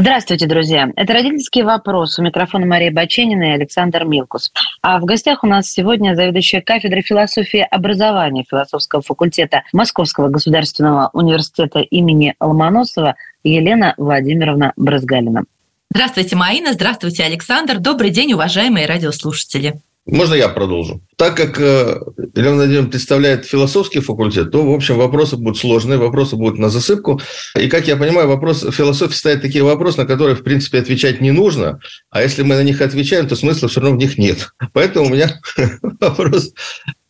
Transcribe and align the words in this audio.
Здравствуйте, 0.00 0.46
друзья. 0.46 0.90
Это 0.96 1.12
«Родительский 1.12 1.62
вопрос». 1.62 2.18
У 2.18 2.22
микрофона 2.22 2.64
Мария 2.64 2.90
Баченина 2.90 3.50
и 3.50 3.50
Александр 3.50 4.06
Милкус. 4.06 4.50
А 4.80 4.98
в 4.98 5.04
гостях 5.04 5.44
у 5.44 5.46
нас 5.46 5.70
сегодня 5.70 6.14
заведующая 6.14 6.62
кафедрой 6.62 7.02
философии 7.02 7.68
образования 7.70 8.46
философского 8.48 9.02
факультета 9.02 9.62
Московского 9.74 10.30
государственного 10.30 11.10
университета 11.12 11.80
имени 11.80 12.34
Ломоносова 12.40 13.16
Елена 13.44 13.92
Владимировна 13.98 14.72
Брызгалина. 14.78 15.44
Здравствуйте, 15.90 16.34
Маина. 16.34 16.72
Здравствуйте, 16.72 17.24
Александр. 17.24 17.78
Добрый 17.78 18.08
день, 18.08 18.32
уважаемые 18.32 18.86
радиослушатели. 18.86 19.82
Можно 20.10 20.34
я 20.34 20.48
продолжу? 20.48 21.02
Так 21.16 21.36
как 21.36 21.60
э, 21.60 22.00
Елена 22.34 22.56
Владимировна 22.56 22.90
представляет 22.90 23.46
философский 23.46 24.00
факультет, 24.00 24.50
то, 24.50 24.64
в 24.64 24.74
общем, 24.74 24.96
вопросы 24.96 25.36
будут 25.36 25.56
сложные, 25.56 25.98
вопросы 25.98 26.34
будут 26.34 26.58
на 26.58 26.68
засыпку. 26.68 27.20
И, 27.56 27.68
как 27.68 27.86
я 27.86 27.96
понимаю, 27.96 28.26
вопрос 28.26 28.66
философии 28.72 29.14
ставит 29.14 29.40
такие 29.40 29.62
вопросы, 29.62 29.98
на 29.98 30.06
которые, 30.06 30.34
в 30.34 30.42
принципе, 30.42 30.78
отвечать 30.78 31.20
не 31.20 31.30
нужно. 31.30 31.78
А 32.10 32.22
если 32.22 32.42
мы 32.42 32.56
на 32.56 32.64
них 32.64 32.80
отвечаем, 32.80 33.28
то 33.28 33.36
смысла 33.36 33.68
все 33.68 33.80
равно 33.80 33.96
в 33.96 33.98
них 34.00 34.18
нет. 34.18 34.50
Поэтому 34.72 35.06
у 35.06 35.10
меня 35.10 35.40
вопрос 36.00 36.52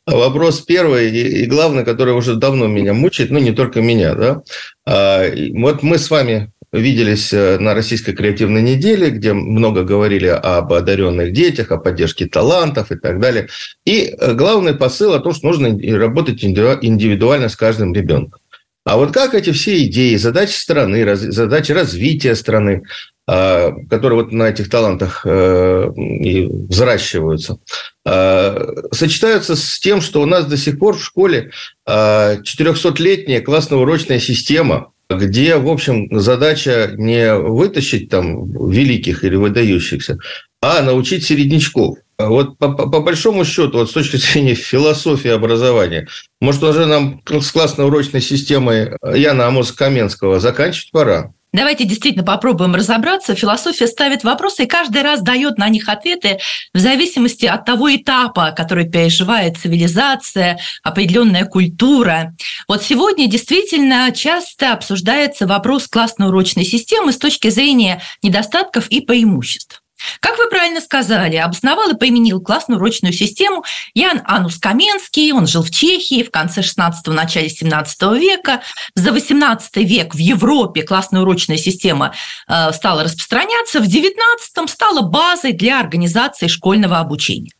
Вопрос 0.07 0.63
первый 0.63 1.11
и, 1.11 1.47
главный, 1.47 1.85
который 1.85 2.15
уже 2.15 2.35
давно 2.35 2.67
меня 2.67 2.95
мучает, 2.95 3.31
ну 3.31 3.39
не 3.39 3.53
только 3.53 3.81
меня, 3.81 4.15
да. 4.15 4.43
А, 4.85 5.25
вот 5.55 5.83
мы 5.83 5.99
с 5.99 6.11
вами 6.11 6.51
виделись 6.73 7.33
э, 7.33 7.59
на 7.59 7.75
Российской 7.75 8.13
креативной 8.13 8.63
неделе, 8.63 9.11
где 9.11 9.33
много 9.33 9.83
говорили 9.83 10.27
об 10.27 10.73
одаренных 10.73 11.33
детях, 11.33 11.71
о 11.71 11.79
поддержке 11.79 12.27
талантов 12.27 12.93
и 12.93 12.97
так 12.97 13.21
далее. 13.21 13.49
И 13.85 14.15
э, 14.17 14.35
главный 14.35 14.75
посыл 14.75 15.15
о 15.15 15.21
том, 15.21 15.33
что 15.33 15.49
нужно 15.49 15.69
работать 15.99 16.45
индивидуально 16.45 17.49
с 17.49 17.57
каждым 17.57 17.93
ребенком. 17.95 18.41
А 18.85 18.97
вот 18.97 19.13
как 19.13 19.35
эти 19.35 19.53
все 19.53 19.85
идеи, 19.85 20.17
задачи 20.17 20.55
страны, 20.55 21.15
задачи 21.15 21.73
развития 21.73 22.35
страны, 22.35 22.83
а, 23.27 23.73
которые 23.89 24.23
вот 24.23 24.33
на 24.33 24.45
этих 24.49 24.71
талантах 24.71 25.23
э, 25.25 25.93
и 25.97 26.47
взращиваются, 26.47 27.59
а, 28.05 28.89
сочетаются 28.91 29.55
с 29.55 29.79
тем, 29.79 30.01
что 30.01 30.23
у 30.23 30.27
нас 30.27 30.47
до 30.47 30.57
сих 30.57 30.79
пор 30.79 30.97
в 30.97 31.05
школе 31.05 31.53
400-летняя 31.87 33.41
классно-урочная 33.43 34.19
система, 34.19 34.93
где, 35.11 35.57
в 35.57 35.69
общем, 35.69 36.09
задача 36.11 36.93
не 36.97 37.35
вытащить 37.35 38.09
там 38.09 38.71
великих 38.71 39.25
или 39.25 39.37
выдающихся, 39.37 40.19
а 40.63 40.83
научить 40.83 41.25
середнячков. 41.25 41.99
Вот 42.19 42.59
по, 42.59 42.69
по 42.69 43.01
большому 43.01 43.45
счету, 43.45 43.79
вот 43.79 43.91
с 43.91 43.95
точки 43.95 44.17
зрения 44.17 44.55
философии 44.55 45.31
образования, 45.31 46.07
может, 46.41 46.63
уже 46.63 46.87
нам 46.87 47.23
с 47.27 47.51
классно-урочной 47.51 48.21
системой 48.21 48.93
Яна 49.03 49.47
Амос-Каменского 49.47 50.39
заканчивать 50.39 50.93
пора? 50.93 51.33
Давайте 51.53 51.85
действительно 51.85 52.25
попробуем 52.25 52.75
разобраться. 52.77 53.35
Философия 53.35 53.89
ставит 53.89 54.23
вопросы 54.23 54.65
и 54.65 54.67
каждый 54.67 55.03
раз 55.03 55.21
дает 55.21 55.59
на 55.59 55.69
них 55.69 55.89
ответы 55.89 56.39
в 56.73 56.79
зависимости 56.79 57.47
от 57.47 57.65
того 57.65 57.95
этапа, 57.95 58.53
который 58.53 58.89
переживает 58.89 59.57
цивилизация, 59.57 60.61
определенная 60.85 61.45
культура. 61.45 62.35
Вот 62.69 62.85
сегодня 62.85 63.27
действительно 63.27 64.13
часто 64.13 64.73
обсуждается 64.73 65.49
вопрос 65.49 65.89
классно-урочной 65.89 66.65
системы 66.65 67.13
с 67.13 67.19
точки 67.19 67.51
зрения 67.51 68.01
недостатков 68.23 68.87
и 68.89 69.01
преимуществ. 69.01 69.80
Как 70.21 70.39
вы 70.39 70.49
правильно 70.49 70.81
сказали, 70.81 71.37
обосновал 71.37 71.91
и 71.91 71.97
применил 71.97 72.41
классную 72.41 72.79
урочную 72.79 73.13
систему 73.13 73.65
Ян 73.95 74.23
Анус 74.25 74.59
Каменский. 74.59 75.33
Он 75.33 75.47
жил 75.47 75.63
в 75.63 75.71
Чехии 75.71 76.23
в 76.23 76.31
конце 76.31 76.61
16-го, 76.61 77.13
начале 77.13 77.49
17 77.49 78.03
века. 78.19 78.63
За 78.95 79.13
18 79.13 79.77
век 79.77 80.15
в 80.15 80.19
Европе 80.19 80.83
классная 80.83 81.23
урочная 81.23 81.57
система 81.57 82.15
э, 82.49 82.73
стала 82.73 83.05
распространяться. 83.05 83.81
В 83.81 83.85
19-м 83.85 84.69
стала 84.69 85.03
базой 85.03 85.53
для 85.53 85.81
организации 85.81 86.47
школьного 86.47 86.99
обучения. 86.99 87.53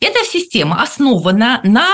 Эта 0.00 0.24
система 0.24 0.82
основана 0.82 1.60
на 1.62 1.88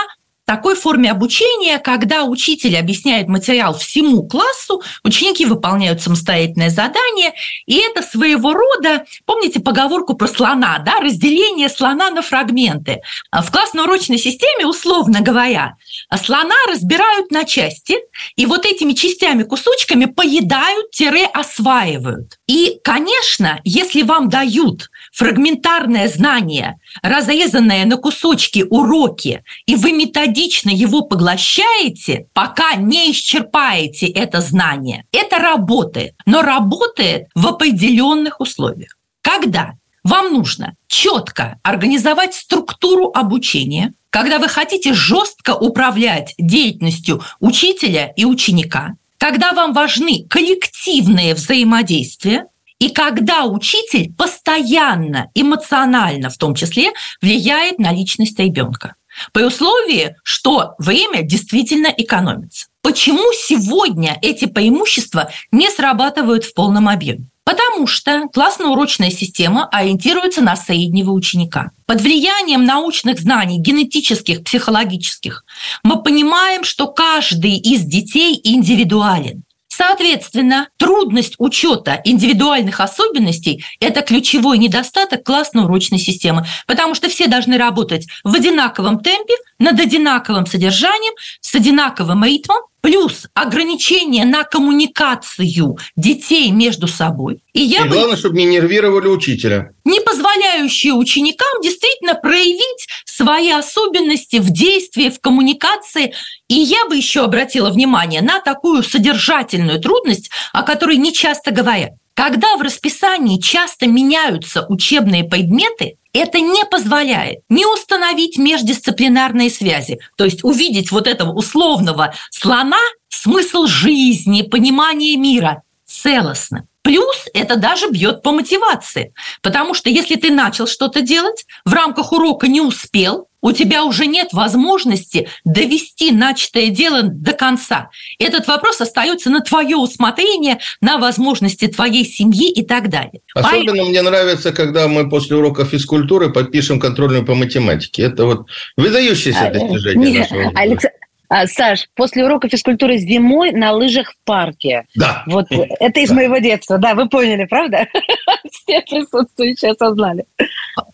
такой 0.48 0.74
форме 0.76 1.10
обучения, 1.10 1.78
когда 1.78 2.24
учитель 2.24 2.78
объясняет 2.78 3.28
материал 3.28 3.76
всему 3.76 4.26
классу, 4.26 4.80
ученики 5.04 5.44
выполняют 5.44 6.00
самостоятельное 6.00 6.70
задание, 6.70 7.34
и 7.66 7.76
это 7.76 8.00
своего 8.00 8.54
рода, 8.54 9.04
помните 9.26 9.60
поговорку 9.60 10.14
про 10.14 10.26
слона, 10.26 10.78
да, 10.78 11.00
разделение 11.00 11.68
слона 11.68 12.08
на 12.08 12.22
фрагменты. 12.22 13.02
В 13.30 13.50
классно-урочной 13.50 14.16
системе, 14.16 14.64
условно 14.64 15.20
говоря, 15.20 15.74
слона 16.16 16.54
разбирают 16.66 17.30
на 17.30 17.44
части, 17.44 17.96
и 18.36 18.46
вот 18.46 18.64
этими 18.64 18.94
частями, 18.94 19.42
кусочками 19.42 20.06
поедают-осваивают. 20.06 22.38
И, 22.46 22.80
конечно, 22.82 23.60
если 23.64 24.00
вам 24.00 24.30
дают 24.30 24.88
фрагментарное 25.12 26.08
знание, 26.08 26.80
разрезанное 27.02 27.84
на 27.84 27.98
кусочки 27.98 28.64
уроки, 28.70 29.44
и 29.66 29.74
вы 29.74 29.92
методично 29.92 30.37
его 30.70 31.02
поглощаете, 31.02 32.26
пока 32.32 32.74
не 32.76 33.10
исчерпаете 33.12 34.06
это 34.06 34.40
знание, 34.40 35.04
это 35.12 35.38
работает. 35.38 36.14
Но 36.26 36.42
работает 36.42 37.26
в 37.34 37.46
определенных 37.46 38.40
условиях. 38.40 38.96
Когда 39.22 39.72
вам 40.04 40.32
нужно 40.32 40.74
четко 40.86 41.58
организовать 41.62 42.34
структуру 42.34 43.10
обучения, 43.14 43.92
когда 44.10 44.38
вы 44.38 44.48
хотите 44.48 44.94
жестко 44.94 45.54
управлять 45.54 46.34
деятельностью 46.38 47.22
учителя 47.40 48.12
и 48.16 48.24
ученика, 48.24 48.94
когда 49.18 49.52
вам 49.52 49.72
важны 49.72 50.26
коллективные 50.30 51.34
взаимодействия, 51.34 52.46
и 52.78 52.90
когда 52.90 53.44
учитель 53.44 54.14
постоянно, 54.14 55.30
эмоционально 55.34 56.30
в 56.30 56.38
том 56.38 56.54
числе, 56.54 56.92
влияет 57.20 57.78
на 57.80 57.92
личность 57.92 58.38
ребенка. 58.38 58.94
При 59.32 59.44
условии, 59.44 60.16
что 60.22 60.74
время 60.78 61.22
действительно 61.22 61.88
экономится. 61.88 62.66
Почему 62.82 63.32
сегодня 63.34 64.18
эти 64.22 64.46
преимущества 64.46 65.30
не 65.52 65.70
срабатывают 65.70 66.44
в 66.44 66.54
полном 66.54 66.88
объеме? 66.88 67.26
Потому 67.44 67.86
что 67.86 68.28
классно-урочная 68.32 69.10
система 69.10 69.68
ориентируется 69.68 70.42
на 70.42 70.54
среднего 70.54 71.12
ученика. 71.12 71.70
Под 71.86 72.02
влиянием 72.02 72.66
научных 72.66 73.20
знаний, 73.20 73.58
генетических, 73.58 74.44
психологических, 74.44 75.44
мы 75.82 76.02
понимаем, 76.02 76.62
что 76.62 76.88
каждый 76.88 77.56
из 77.56 77.84
детей 77.84 78.38
индивидуален. 78.44 79.44
Соответственно, 79.78 80.70
трудность 80.76 81.36
учета 81.38 82.00
индивидуальных 82.02 82.80
особенностей– 82.80 83.64
это 83.80 84.02
ключевой 84.02 84.58
недостаток 84.58 85.22
классно-урочной 85.22 86.00
системы, 86.00 86.44
потому 86.66 86.96
что 86.96 87.08
все 87.08 87.28
должны 87.28 87.56
работать 87.58 88.08
в 88.24 88.34
одинаковом 88.34 88.98
темпе, 88.98 89.34
над 89.60 89.78
одинаковым 89.78 90.46
содержанием, 90.46 91.14
с 91.48 91.54
одинаковым 91.54 92.24
ритмом, 92.24 92.58
плюс 92.82 93.26
ограничение 93.32 94.26
на 94.26 94.44
коммуникацию 94.44 95.78
детей 95.96 96.50
между 96.50 96.86
собой. 96.86 97.42
И, 97.54 97.62
я 97.62 97.86
и 97.86 97.88
бы... 97.88 97.94
главное, 97.94 98.16
чтобы 98.16 98.36
не 98.36 98.44
нервировали 98.44 99.08
учителя. 99.08 99.70
Не 99.84 100.00
позволяющие 100.00 100.92
ученикам 100.92 101.62
действительно 101.62 102.14
проявить 102.16 102.86
свои 103.06 103.50
особенности 103.50 104.36
в 104.36 104.50
действии, 104.50 105.08
в 105.08 105.20
коммуникации. 105.20 106.12
И 106.48 106.54
я 106.54 106.84
бы 106.86 106.96
еще 106.96 107.24
обратила 107.24 107.70
внимание 107.70 108.20
на 108.20 108.40
такую 108.40 108.82
содержательную 108.82 109.80
трудность, 109.80 110.30
о 110.52 110.62
которой 110.62 110.98
не 110.98 111.14
часто 111.14 111.50
говорят. 111.50 111.92
Когда 112.12 112.56
в 112.56 112.62
расписании 112.62 113.40
часто 113.40 113.86
меняются 113.86 114.66
учебные 114.68 115.24
предметы, 115.24 115.96
это 116.12 116.40
не 116.40 116.64
позволяет 116.64 117.40
не 117.48 117.66
установить 117.66 118.38
междисциплинарные 118.38 119.50
связи, 119.50 119.98
то 120.16 120.24
есть 120.24 120.44
увидеть 120.44 120.90
вот 120.90 121.06
этого 121.06 121.32
условного 121.32 122.14
слона, 122.30 122.80
смысл 123.08 123.66
жизни, 123.66 124.42
понимание 124.42 125.16
мира 125.16 125.62
целостно. 125.86 126.66
Плюс 126.82 127.26
это 127.34 127.56
даже 127.56 127.90
бьет 127.90 128.22
по 128.22 128.32
мотивации, 128.32 129.12
потому 129.42 129.74
что 129.74 129.90
если 129.90 130.16
ты 130.16 130.30
начал 130.30 130.66
что-то 130.66 131.02
делать, 131.02 131.44
в 131.64 131.72
рамках 131.72 132.12
урока 132.12 132.48
не 132.48 132.60
успел, 132.60 133.27
у 133.40 133.52
тебя 133.52 133.84
уже 133.84 134.06
нет 134.06 134.32
возможности 134.32 135.28
довести 135.44 136.10
начатое 136.10 136.68
дело 136.68 137.02
до 137.02 137.32
конца. 137.32 137.90
Этот 138.18 138.46
вопрос 138.46 138.80
остается 138.80 139.30
на 139.30 139.40
твое 139.40 139.76
усмотрение, 139.76 140.58
на 140.80 140.98
возможности 140.98 141.68
твоей 141.68 142.04
семьи 142.04 142.50
и 142.50 142.64
так 142.64 142.88
далее. 142.88 143.20
Особенно 143.34 143.72
Поэтому... 143.72 143.88
мне 143.90 144.02
нравится, 144.02 144.52
когда 144.52 144.88
мы 144.88 145.08
после 145.08 145.36
урока 145.36 145.64
физкультуры 145.64 146.30
подпишем 146.32 146.80
контрольную 146.80 147.24
по 147.24 147.34
математике. 147.34 148.02
Это 148.02 148.24
вот 148.24 148.46
выдающееся 148.76 149.48
а, 149.48 149.50
достижение 149.50 150.10
нет, 150.10 150.30
нашего. 150.30 150.52
Алекс... 150.54 150.84
А, 151.30 151.46
Саш, 151.46 151.88
после 151.94 152.24
урока 152.24 152.48
физкультуры 152.48 152.96
зимой 152.96 153.52
на 153.52 153.72
лыжах 153.72 154.12
в 154.12 154.16
парке. 154.24 154.86
Да. 154.94 155.24
Вот 155.26 155.46
это 155.50 156.00
из 156.00 156.08
Да. 156.08 156.14
моего 156.14 156.38
детства. 156.38 156.78
Да, 156.78 156.94
вы 156.94 157.08
поняли, 157.08 157.44
правда? 157.44 157.86
Все 158.50 158.80
присутствующие 158.80 159.72
осознали. 159.72 160.24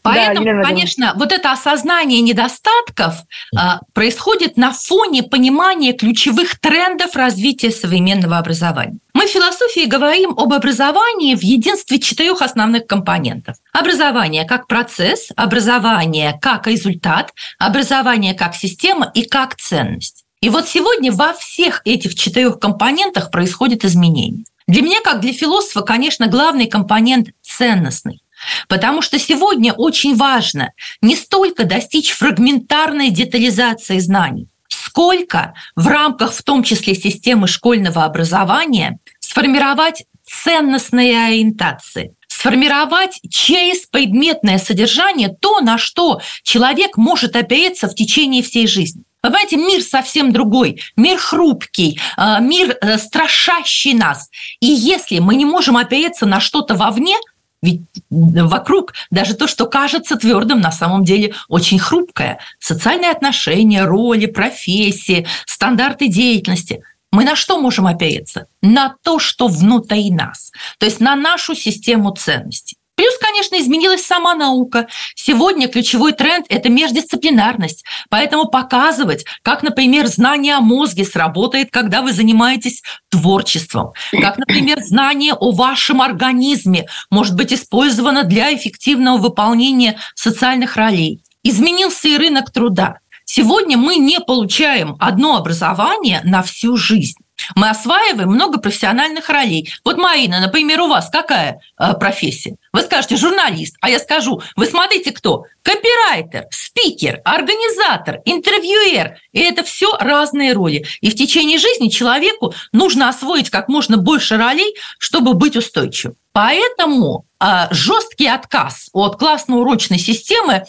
Поэтому, 0.04 0.42
Елена 0.42 0.60
Владимировна. 0.60 0.64
конечно, 0.68 1.12
вот 1.16 1.32
это 1.32 1.50
осознание 1.50 2.20
недостатков 2.20 3.14
а, 3.56 3.80
происходит 3.94 4.58
на 4.58 4.70
фоне 4.72 5.22
понимания 5.22 5.94
ключевых 5.94 6.60
трендов 6.60 7.16
развития 7.16 7.70
современного 7.70 8.36
образования. 8.36 8.98
Мы 9.14 9.26
в 9.26 9.30
философии 9.30 9.86
говорим 9.86 10.32
об 10.36 10.52
образовании 10.52 11.34
в 11.34 11.40
единстве 11.40 11.98
четырех 11.98 12.42
основных 12.42 12.86
компонентов. 12.86 13.56
Образование 13.72 14.44
как 14.44 14.66
процесс, 14.66 15.28
образование 15.36 16.38
как 16.38 16.66
результат, 16.66 17.32
образование 17.58 18.34
как 18.34 18.54
система 18.54 19.10
и 19.14 19.24
как 19.24 19.56
ценность. 19.56 20.24
И 20.42 20.50
вот 20.50 20.68
сегодня 20.68 21.12
во 21.12 21.32
всех 21.32 21.80
этих 21.86 22.14
четырех 22.14 22.58
компонентах 22.58 23.30
происходит 23.30 23.86
изменение. 23.86 24.44
Для 24.68 24.82
меня, 24.82 25.00
как 25.02 25.20
для 25.20 25.32
философа, 25.32 25.80
конечно, 25.80 26.26
главный 26.26 26.66
компонент 26.66 27.28
ценностный. 27.40 28.20
Потому 28.68 29.02
что 29.02 29.18
сегодня 29.18 29.72
очень 29.72 30.16
важно 30.16 30.72
не 31.00 31.16
столько 31.16 31.64
достичь 31.64 32.12
фрагментарной 32.12 33.10
детализации 33.10 33.98
знаний, 33.98 34.48
сколько 34.68 35.54
в 35.76 35.86
рамках, 35.86 36.32
в 36.32 36.42
том 36.42 36.62
числе 36.62 36.94
системы 36.94 37.48
школьного 37.48 38.04
образования, 38.04 38.98
сформировать 39.20 40.04
ценностные 40.24 41.26
ориентации, 41.26 42.14
сформировать 42.28 43.20
через 43.30 43.86
предметное 43.86 44.58
содержание 44.58 45.28
то, 45.28 45.60
на 45.60 45.78
что 45.78 46.20
человек 46.42 46.96
может 46.96 47.36
опереться 47.36 47.88
в 47.88 47.94
течение 47.94 48.42
всей 48.42 48.66
жизни. 48.66 49.02
Понимаете, 49.24 49.56
мир 49.56 49.80
совсем 49.80 50.32
другой, 50.32 50.82
мир 50.96 51.16
хрупкий, 51.16 51.98
э, 52.18 52.40
мир 52.42 52.76
э, 52.78 52.98
страшащий 52.98 53.94
нас. 53.94 54.28
И 54.60 54.66
если 54.66 55.18
мы 55.18 55.36
не 55.36 55.46
можем 55.46 55.78
опереться 55.78 56.26
на 56.26 56.40
что-то 56.40 56.74
вовне, 56.74 57.16
ведь 57.64 57.82
вокруг 58.10 58.92
даже 59.10 59.34
то, 59.34 59.46
что 59.46 59.66
кажется 59.66 60.16
твердым, 60.16 60.60
на 60.60 60.70
самом 60.70 61.04
деле 61.04 61.34
очень 61.48 61.78
хрупкое. 61.78 62.38
Социальные 62.58 63.10
отношения, 63.10 63.84
роли, 63.84 64.26
профессии, 64.26 65.26
стандарты 65.46 66.08
деятельности. 66.08 66.82
Мы 67.10 67.24
на 67.24 67.36
что 67.36 67.60
можем 67.60 67.86
опереться? 67.86 68.46
На 68.60 68.96
то, 69.02 69.18
что 69.18 69.48
внутри 69.48 70.10
нас. 70.10 70.52
То 70.78 70.86
есть 70.86 71.00
на 71.00 71.16
нашу 71.16 71.54
систему 71.54 72.10
ценностей. 72.10 72.76
Плюс, 72.96 73.18
конечно, 73.18 73.58
изменилась 73.58 74.04
сама 74.04 74.34
наука. 74.34 74.86
Сегодня 75.16 75.68
ключевой 75.68 76.12
тренд– 76.12 76.46
это 76.48 76.68
междисциплинарность. 76.68 77.84
Поэтому 78.08 78.46
показывать, 78.46 79.24
как, 79.42 79.62
например, 79.62 80.06
знание 80.06 80.54
о 80.54 80.60
мозге 80.60 81.04
сработает, 81.04 81.70
когда 81.70 82.02
вы 82.02 82.12
занимаетесь 82.12 82.82
творчеством. 83.10 83.92
Как, 84.12 84.38
например, 84.38 84.80
знание 84.80 85.34
о 85.34 85.50
вашем 85.50 86.02
организме 86.02 86.86
может 87.10 87.34
быть 87.34 87.52
использовано 87.52 88.22
для 88.22 88.54
эффективного 88.54 89.18
выполнения 89.18 89.98
социальных 90.14 90.76
ролей. 90.76 91.24
Изменился 91.42 92.08
и 92.08 92.16
рынок 92.16 92.52
труда. 92.52 92.98
Сегодня 93.24 93.76
мы 93.76 93.96
не 93.96 94.20
получаем 94.20 94.96
одно 95.00 95.36
образование 95.36 96.20
на 96.24 96.42
всю 96.42 96.76
жизнь. 96.76 97.23
Мы 97.54 97.68
осваиваем 97.68 98.30
много 98.30 98.58
профессиональных 98.58 99.28
ролей. 99.28 99.72
Вот, 99.84 99.96
Марина, 99.96 100.40
например, 100.40 100.80
у 100.82 100.88
вас 100.88 101.10
какая 101.10 101.60
э, 101.78 101.94
профессия? 101.94 102.56
Вы 102.72 102.82
скажете 102.82 103.16
журналист, 103.16 103.76
а 103.80 103.90
я 103.90 103.98
скажу, 103.98 104.40
вы 104.56 104.66
смотрите 104.66 105.12
кто? 105.12 105.44
Копирайтер, 105.62 106.46
спикер, 106.50 107.20
организатор, 107.24 108.20
интервьюер. 108.24 109.18
И 109.32 109.40
это 109.40 109.62
все 109.62 109.96
разные 109.98 110.52
роли. 110.52 110.86
И 111.00 111.10
в 111.10 111.14
течение 111.14 111.58
жизни 111.58 111.88
человеку 111.88 112.54
нужно 112.72 113.08
освоить 113.08 113.50
как 113.50 113.68
можно 113.68 113.96
больше 113.96 114.36
ролей, 114.36 114.74
чтобы 114.98 115.34
быть 115.34 115.56
устойчивым. 115.56 116.16
Поэтому 116.32 117.26
э, 117.40 117.68
жесткий 117.70 118.26
отказ 118.26 118.90
от 118.92 119.16
классно-урочной 119.16 119.98
системы 119.98 120.54
э, 120.54 120.62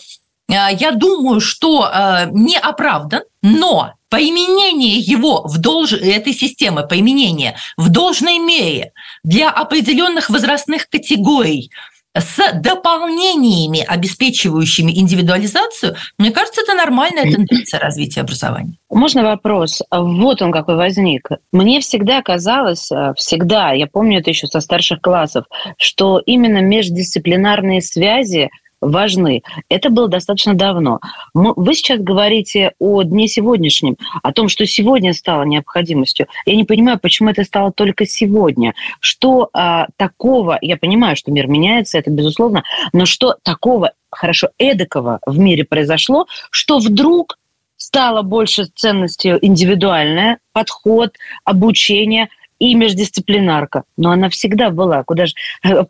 я 0.47 0.91
думаю, 0.91 1.41
что 1.41 1.89
э, 1.91 2.27
не 2.31 2.57
оправдан, 2.57 3.23
но 3.41 3.94
применение 4.15 4.97
его 4.97 5.43
в 5.43 5.57
долж... 5.57 5.93
этой 5.93 6.33
системы, 6.33 6.87
применение 6.87 7.55
в 7.77 7.89
должной 7.89 8.39
мере 8.39 8.91
для 9.23 9.49
определенных 9.49 10.29
возрастных 10.29 10.89
категорий 10.89 11.69
с 12.17 12.53
дополнениями, 12.53 13.83
обеспечивающими 13.85 14.97
индивидуализацию, 14.97 15.95
мне 16.17 16.31
кажется, 16.31 16.61
это 16.61 16.73
нормальная 16.73 17.23
тенденция 17.23 17.79
развития 17.79 18.21
образования. 18.21 18.77
Можно 18.89 19.23
вопрос? 19.23 19.81
Вот 19.91 20.41
он 20.41 20.53
какой 20.53 20.77
возник. 20.77 21.27
Мне 21.51 21.81
всегда 21.81 22.21
казалось, 22.21 22.89
э, 22.91 23.13
всегда, 23.17 23.73
я 23.73 23.87
помню 23.87 24.19
это 24.19 24.29
еще 24.29 24.47
со 24.47 24.61
старших 24.61 25.01
классов, 25.01 25.45
что 25.77 26.19
именно 26.19 26.59
междисциплинарные 26.59 27.81
связи 27.81 28.49
важны. 28.85 29.43
Это 29.69 29.89
было 29.89 30.07
достаточно 30.07 30.53
давно. 30.53 30.99
Вы 31.33 31.73
сейчас 31.73 31.99
говорите 31.99 32.73
о 32.79 33.03
дне 33.03 33.27
сегодняшнем, 33.27 33.97
о 34.23 34.31
том, 34.31 34.49
что 34.49 34.65
сегодня 34.65 35.13
стало 35.13 35.43
необходимостью. 35.43 36.27
Я 36.45 36.55
не 36.55 36.63
понимаю, 36.63 36.99
почему 36.99 37.29
это 37.29 37.43
стало 37.43 37.71
только 37.71 38.05
сегодня. 38.05 38.73
Что 38.99 39.49
а, 39.53 39.87
такого, 39.97 40.57
я 40.61 40.77
понимаю, 40.77 41.15
что 41.15 41.31
мир 41.31 41.47
меняется, 41.47 41.97
это 41.97 42.11
безусловно, 42.11 42.63
но 42.93 43.05
что 43.05 43.35
такого, 43.43 43.93
хорошо, 44.09 44.49
эдакого 44.57 45.19
в 45.25 45.37
мире 45.37 45.63
произошло, 45.63 46.27
что 46.49 46.79
вдруг 46.79 47.37
стало 47.77 48.21
больше 48.21 48.65
ценностью 48.75 49.37
индивидуальная, 49.45 50.39
подход, 50.53 51.13
обучение– 51.43 52.29
и 52.59 52.73
междисциплинарка. 52.75 53.83
Но 53.97 54.11
она 54.11 54.29
всегда 54.29 54.69
была. 54.69 55.03
Куда 55.03 55.25
же, 55.25 55.33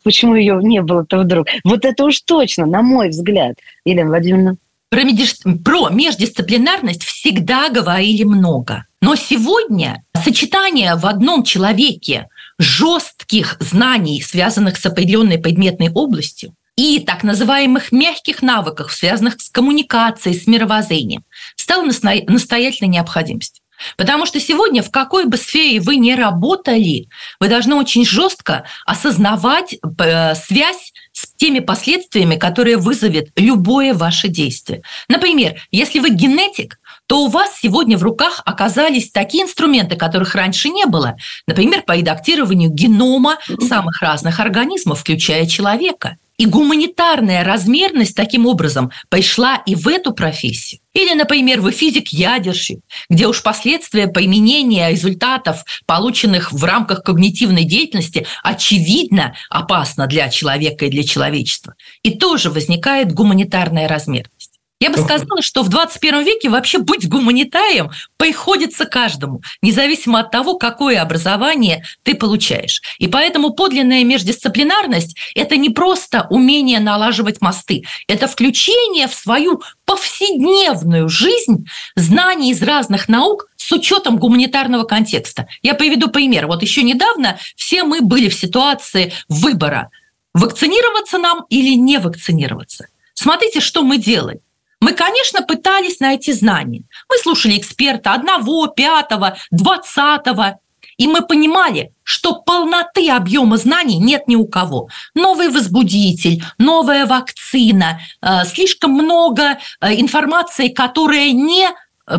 почему 0.04 0.36
ее 0.36 0.60
не 0.62 0.82
было-то 0.82 1.20
вдруг? 1.20 1.48
Вот 1.64 1.86
это 1.86 2.06
уж 2.06 2.22
точно, 2.22 2.66
на 2.66 2.82
мой 2.82 3.10
взгляд. 3.10 3.56
Елена 3.86 4.10
Владимировна. 4.10 4.56
Про, 4.90 5.04
медиш... 5.04 5.36
Про 5.64 5.90
междисциплинарность 5.90 7.04
всегда 7.04 7.70
говорили 7.70 8.24
много. 8.24 8.86
Но 9.02 9.16
сегодня 9.16 10.04
сочетание 10.24 10.96
в 10.96 11.06
одном 11.06 11.44
человеке 11.44 12.28
жестких 12.58 13.58
знаний, 13.60 14.22
связанных 14.22 14.78
с 14.78 14.86
определенной 14.86 15.38
предметной 15.38 15.92
областью, 15.92 16.54
и 16.78 17.00
так 17.00 17.24
называемых 17.24 17.92
мягких 17.92 18.42
навыков, 18.42 18.92
связанных 18.92 19.40
с 19.40 19.50
коммуникацией, 19.50 20.38
с 20.38 20.46
мировоззрением, 20.46 21.24
стало 21.56 21.86
настоятельной 21.86 22.90
необходимостью. 22.90 23.64
Потому 23.98 24.26
что 24.26 24.40
сегодня 24.40 24.82
в 24.82 24.92
какой 24.92 25.26
бы 25.26 25.38
сфере 25.38 25.80
вы 25.80 25.98
ни 25.98 26.12
работали, 26.12 27.08
вы 27.40 27.48
должны 27.48 27.76
очень 27.76 28.06
жестко 28.06 28.66
осознавать 28.86 29.76
э, 30.00 30.36
связь 30.36 30.94
с 31.12 31.28
теми 31.36 31.60
последствиями, 31.60 32.36
которые 32.36 32.78
вызовет 32.78 33.30
любое 33.36 33.94
ваше 33.94 34.28
действие. 34.28 34.82
Например, 35.08 35.56
если 35.72 36.00
вы 36.00 36.10
генетик, 36.10 36.80
то 37.08 37.26
у 37.26 37.28
вас 37.28 37.60
сегодня 37.62 37.98
в 37.98 38.04
руках 38.04 38.42
оказались 38.46 39.12
такие 39.12 39.44
инструменты, 39.44 39.96
которых 39.96 40.36
раньше 40.36 40.70
не 40.70 40.86
было. 40.86 41.16
Например, 41.48 41.84
по 41.84 41.96
редактированию 41.96 42.70
генома 42.70 43.38
самых 43.62 44.02
разных 44.02 44.40
организмов, 44.40 45.00
включая 45.00 45.46
человека. 45.46 46.18
И 46.38 46.46
гуманитарная 46.46 47.44
размерность 47.44 48.16
таким 48.16 48.46
образом 48.46 48.92
пришла 49.10 49.56
и 49.66 49.76
в 49.76 49.88
эту 49.88 50.14
профессию. 50.14 50.82
Или, 50.94 51.14
например, 51.14 51.62
вы 51.62 51.72
физик-ядерщик, 51.72 52.80
где 53.10 53.28
уж 53.28 53.44
последствия 53.44 54.08
применения 54.08 54.90
результатов, 54.90 55.64
полученных 55.86 56.52
в 56.52 56.64
рамках 56.64 57.04
когнитивной 57.04 57.66
деятельности, 57.66 58.26
очевидно 58.44 59.36
опасно 59.50 60.08
для 60.08 60.30
человека 60.30 60.86
и 60.86 60.90
для 60.90 61.04
человечества. 61.04 61.76
И 62.04 62.18
тоже 62.18 62.50
возникает 62.50 63.14
гуманитарная 63.14 63.88
размерность. 63.88 64.35
Я 64.82 64.90
бы 64.90 64.98
сказала, 64.98 65.42
что 65.42 65.64
в 65.64 65.70
21 65.70 66.24
веке 66.24 66.50
вообще 66.50 66.80
быть 66.80 67.08
гуманитарием 67.08 67.92
приходится 68.18 68.86
каждому, 68.86 69.42
независимо 69.62 70.20
от 70.20 70.32
того, 70.32 70.58
какое 70.58 71.02
образование 71.02 71.86
ты 72.04 72.14
получаешь. 72.14 72.82
И 72.98 73.08
поэтому 73.08 73.52
подлинная 73.52 74.04
междисциплинарность– 74.04 75.16
это 75.36 75.56
не 75.56 75.70
просто 75.70 76.28
умение 76.30 76.82
налаживать 76.82 77.40
мосты, 77.40 77.86
это 78.10 78.28
включение 78.28 79.08
в 79.08 79.14
свою 79.14 79.62
повседневную 79.86 81.08
жизнь 81.08 81.66
знаний 81.96 82.52
из 82.52 82.62
разных 82.62 83.08
наук 83.08 83.48
с 83.56 83.72
учетом 83.72 84.18
гуманитарного 84.18 84.84
контекста. 84.84 85.48
Я 85.62 85.74
приведу 85.76 86.10
пример. 86.10 86.48
Вот 86.48 86.62
еще 86.62 86.84
недавно 86.84 87.40
все 87.56 87.84
мы 87.84 88.02
были 88.02 88.28
в 88.28 88.36
ситуации 88.36 89.14
выбора, 89.30 89.90
вакцинироваться 90.34 91.18
нам 91.18 91.46
или 91.50 91.76
не 91.76 91.98
вакцинироваться. 91.98 92.88
Смотрите, 93.14 93.62
что 93.62 93.82
мы 93.82 93.98
делаем. 93.98 94.40
Мы, 94.82 94.94
конечно, 94.94 95.42
пытались 95.42 96.00
найти 96.00 96.34
знания. 96.34 96.84
Мы 97.10 97.18
слушали 97.18 97.58
эксперта 97.58 98.14
одного, 98.14 98.68
пятого, 98.68 99.38
двадцатого, 99.52 100.60
и 100.98 101.08
мы 101.08 101.22
понимали, 101.22 101.92
что 102.04 102.42
полноты 102.42 103.10
объема 103.10 103.58
знаний 103.58 103.98
нет 103.98 104.28
ни 104.28 104.36
у 104.36 104.48
кого. 104.48 104.90
Новый 105.14 105.50
возбудитель, 105.50 106.44
новая 106.58 107.06
вакцина, 107.06 108.00
э, 108.22 108.46
слишком 108.46 108.92
много 108.92 109.58
э, 109.82 110.00
информации, 110.00 110.70
которая 110.70 111.32
не 111.32 111.68
э, 112.08 112.18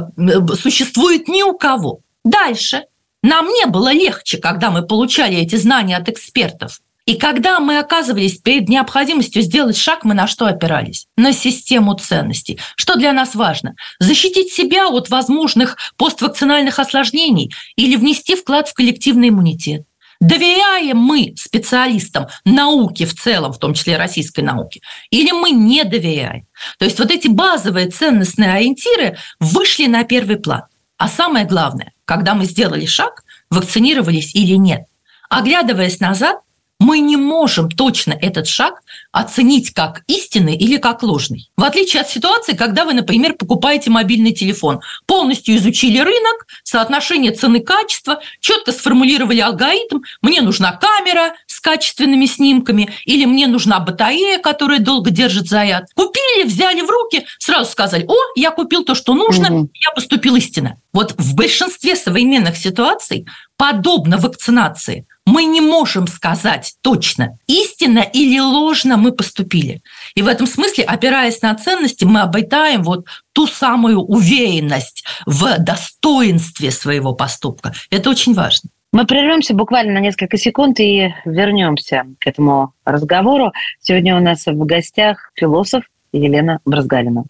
существует 0.60 1.28
ни 1.28 1.42
у 1.42 1.56
кого. 1.56 2.00
Дальше. 2.24 2.84
Нам 3.22 3.48
не 3.48 3.66
было 3.66 3.92
легче, 3.92 4.38
когда 4.38 4.70
мы 4.70 4.82
получали 4.82 5.36
эти 5.38 5.56
знания 5.56 5.96
от 5.96 6.08
экспертов. 6.08 6.80
И 7.06 7.14
когда 7.14 7.60
мы 7.60 7.78
оказывались 7.78 8.38
перед 8.38 8.68
необходимостью 8.68 9.40
сделать 9.42 9.76
шаг, 9.76 10.04
мы 10.04 10.12
на 10.12 10.26
что 10.26 10.46
опирались? 10.46 11.06
На 11.16 11.32
систему 11.32 11.94
ценностей. 11.94 12.58
Что 12.74 12.96
для 12.96 13.12
нас 13.12 13.36
важно? 13.36 13.76
Защитить 14.00 14.52
себя 14.52 14.88
от 14.88 15.08
возможных 15.08 15.76
поствакцинальных 15.96 16.80
осложнений 16.80 17.52
или 17.76 17.94
внести 17.94 18.34
вклад 18.34 18.68
в 18.68 18.74
коллективный 18.74 19.28
иммунитет. 19.28 19.86
Доверяем 20.20 20.96
мы 20.98 21.34
специалистам 21.36 22.26
науки 22.44 23.04
в 23.04 23.14
целом, 23.14 23.52
в 23.52 23.58
том 23.58 23.74
числе 23.74 23.98
российской 23.98 24.40
науки, 24.40 24.80
или 25.10 25.30
мы 25.30 25.50
не 25.50 25.84
доверяем? 25.84 26.46
То 26.78 26.86
есть 26.86 26.98
вот 26.98 27.10
эти 27.10 27.28
базовые 27.28 27.90
ценностные 27.90 28.52
ориентиры 28.54 29.18
вышли 29.38 29.86
на 29.86 30.04
первый 30.04 30.38
план. 30.38 30.62
А 30.96 31.08
самое 31.08 31.44
главное, 31.44 31.92
когда 32.06 32.34
мы 32.34 32.46
сделали 32.46 32.86
шаг, 32.86 33.24
вакцинировались 33.50 34.34
или 34.34 34.54
нет, 34.54 34.86
оглядываясь 35.28 36.00
назад, 36.00 36.38
мы 36.78 36.98
не 36.98 37.16
можем 37.16 37.70
точно 37.70 38.12
этот 38.12 38.46
шаг 38.46 38.82
оценить 39.10 39.72
как 39.72 40.02
истинный 40.08 40.56
или 40.56 40.76
как 40.76 41.02
ложный. 41.02 41.50
В 41.56 41.64
отличие 41.64 42.02
от 42.02 42.10
ситуации, 42.10 42.54
когда 42.54 42.84
вы, 42.84 42.92
например, 42.92 43.34
покупаете 43.34 43.90
мобильный 43.90 44.32
телефон, 44.32 44.80
полностью 45.06 45.56
изучили 45.56 45.98
рынок, 45.98 46.46
соотношение 46.64 47.32
цены-качества, 47.32 48.20
четко 48.40 48.72
сформулировали 48.72 49.40
алгоритм, 49.40 50.00
мне 50.20 50.42
нужна 50.42 50.72
камера 50.72 51.34
с 51.46 51.60
качественными 51.60 52.26
снимками 52.26 52.90
или 53.06 53.24
мне 53.24 53.46
нужна 53.46 53.80
батарея, 53.80 54.38
которая 54.38 54.78
долго 54.78 55.10
держит 55.10 55.48
заряд. 55.48 55.86
Купили, 55.94 56.44
взяли 56.44 56.82
в 56.82 56.90
руки, 56.90 57.26
сразу 57.38 57.70
сказали, 57.70 58.04
о, 58.06 58.14
я 58.36 58.50
купил 58.50 58.84
то, 58.84 58.94
что 58.94 59.14
нужно, 59.14 59.50
угу. 59.50 59.70
я 59.74 59.90
поступил 59.94 60.36
истинно. 60.36 60.78
Вот 60.92 61.14
в 61.16 61.34
большинстве 61.34 61.96
современных 61.96 62.56
ситуаций, 62.56 63.26
подобно 63.56 64.18
вакцинации– 64.18 65.06
мы 65.26 65.44
не 65.44 65.60
можем 65.60 66.06
сказать 66.06 66.76
точно, 66.80 67.38
истинно 67.48 67.98
или 67.98 68.38
ложно 68.38 68.96
мы 68.96 69.12
поступили. 69.12 69.82
И 70.14 70.22
в 70.22 70.28
этом 70.28 70.46
смысле, 70.46 70.84
опираясь 70.84 71.42
на 71.42 71.54
ценности, 71.54 72.04
мы 72.04 72.20
обретаем 72.20 72.82
вот 72.82 73.06
ту 73.32 73.46
самую 73.46 74.00
уверенность 74.00 75.04
в 75.26 75.58
достоинстве 75.58 76.70
своего 76.70 77.12
поступка. 77.12 77.72
Это 77.90 78.08
очень 78.08 78.34
важно. 78.34 78.70
Мы 78.92 79.04
прервемся 79.04 79.52
буквально 79.52 79.94
на 79.94 79.98
несколько 79.98 80.38
секунд 80.38 80.80
и 80.80 81.12
вернемся 81.24 82.04
к 82.20 82.26
этому 82.26 82.72
разговору. 82.84 83.52
Сегодня 83.80 84.16
у 84.16 84.20
нас 84.20 84.46
в 84.46 84.64
гостях 84.64 85.32
философ 85.34 85.84
Елена 86.12 86.60
Бразгалина. 86.64 87.24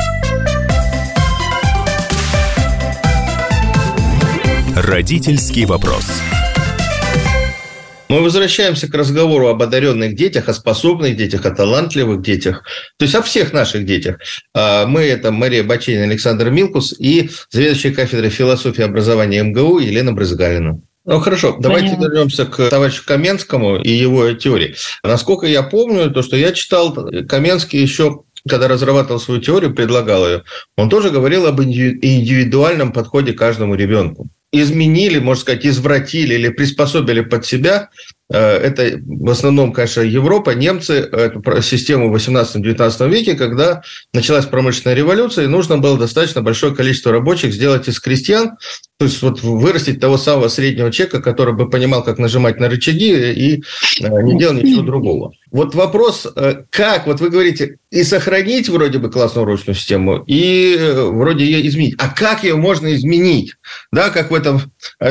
Родительский 4.76 5.64
вопрос. 5.64 6.22
Мы 8.08 8.22
возвращаемся 8.22 8.88
к 8.88 8.94
разговору 8.94 9.48
об 9.48 9.62
одаренных 9.62 10.14
детях, 10.14 10.48
о 10.48 10.54
способных 10.54 11.16
детях, 11.16 11.44
о 11.44 11.50
талантливых 11.50 12.22
детях, 12.22 12.62
то 12.98 13.04
есть 13.04 13.14
о 13.16 13.22
всех 13.22 13.52
наших 13.52 13.84
детях. 13.84 14.18
А, 14.54 14.86
мы– 14.86 15.00
это 15.02 15.32
Мария 15.32 15.64
Бачейна, 15.64 16.04
Александр 16.04 16.50
Милкус 16.50 16.94
и 16.96 17.30
заведующая 17.50 17.92
кафедрой 17.92 18.30
философии 18.30 18.82
и 18.82 18.84
образования 18.84 19.42
МГУ 19.42 19.80
Елена 19.80 20.12
Брызгалина. 20.12 20.80
Ну 21.04 21.20
хорошо, 21.20 21.56
давайте 21.58 21.94
Понятно. 21.94 22.04
вернемся 22.04 22.46
к 22.46 22.68
товарищу 22.68 23.02
Каменскому 23.04 23.76
и 23.76 23.90
его 23.90 24.32
теории. 24.32 24.76
Насколько 25.02 25.46
я 25.46 25.62
помню, 25.62 26.10
то, 26.10 26.22
что 26.22 26.36
я 26.36 26.52
читал, 26.52 26.94
Каменский 27.28 27.80
еще 27.80 28.22
когда 28.48 28.68
разрабатывал 28.68 29.18
свою 29.18 29.40
теорию, 29.40 29.74
предлагал 29.74 30.24
ее, 30.24 30.44
он 30.76 30.88
тоже 30.88 31.10
говорил 31.10 31.46
об 31.46 31.60
индивидуальном 31.60 32.92
подходе 32.92 33.32
к 33.32 33.38
каждому 33.38 33.74
ребенку 33.74 34.30
изменили, 34.52 35.18
можно 35.18 35.40
сказать, 35.42 35.66
извратили 35.66 36.34
или 36.34 36.48
приспособили 36.48 37.20
под 37.20 37.44
себя 37.46 37.90
это 38.28 39.00
в 39.04 39.30
основном, 39.30 39.72
конечно, 39.72 40.00
Европа, 40.00 40.50
немцы, 40.50 40.94
эту 40.94 41.62
систему 41.62 42.10
в 42.10 42.16
18-19 42.16 43.08
веке, 43.08 43.34
когда 43.34 43.82
началась 44.12 44.46
промышленная 44.46 44.96
революция, 44.96 45.44
и 45.44 45.48
нужно 45.48 45.78
было 45.78 45.96
достаточно 45.96 46.42
большое 46.42 46.74
количество 46.74 47.12
рабочих 47.12 47.52
сделать 47.52 47.88
из 47.88 48.00
крестьян, 48.00 48.56
то 48.98 49.04
есть 49.04 49.20
вот 49.20 49.42
вырастить 49.42 50.00
того 50.00 50.16
самого 50.16 50.48
среднего 50.48 50.90
человека, 50.90 51.20
который 51.20 51.52
бы 51.54 51.68
понимал, 51.68 52.02
как 52.02 52.18
нажимать 52.18 52.58
на 52.58 52.70
рычаги 52.70 53.32
и 53.32 53.62
э, 54.02 54.22
не 54.22 54.38
делал 54.38 54.54
ничего 54.54 54.82
другого. 54.82 55.32
Вот 55.50 55.74
вопрос, 55.74 56.26
э, 56.34 56.64
как, 56.70 57.06
вот 57.06 57.20
вы 57.20 57.28
говорите, 57.28 57.76
и 57.90 58.02
сохранить 58.02 58.70
вроде 58.70 58.98
бы 58.98 59.10
классную 59.10 59.44
урочную 59.44 59.76
систему, 59.76 60.24
и 60.26 60.78
вроде 61.10 61.44
ее 61.44 61.66
изменить. 61.68 61.94
А 61.98 62.08
как 62.08 62.42
ее 62.42 62.56
можно 62.56 62.94
изменить? 62.94 63.54
Да, 63.92 64.08
как 64.08 64.30
в 64.30 64.34
этом 64.34 64.62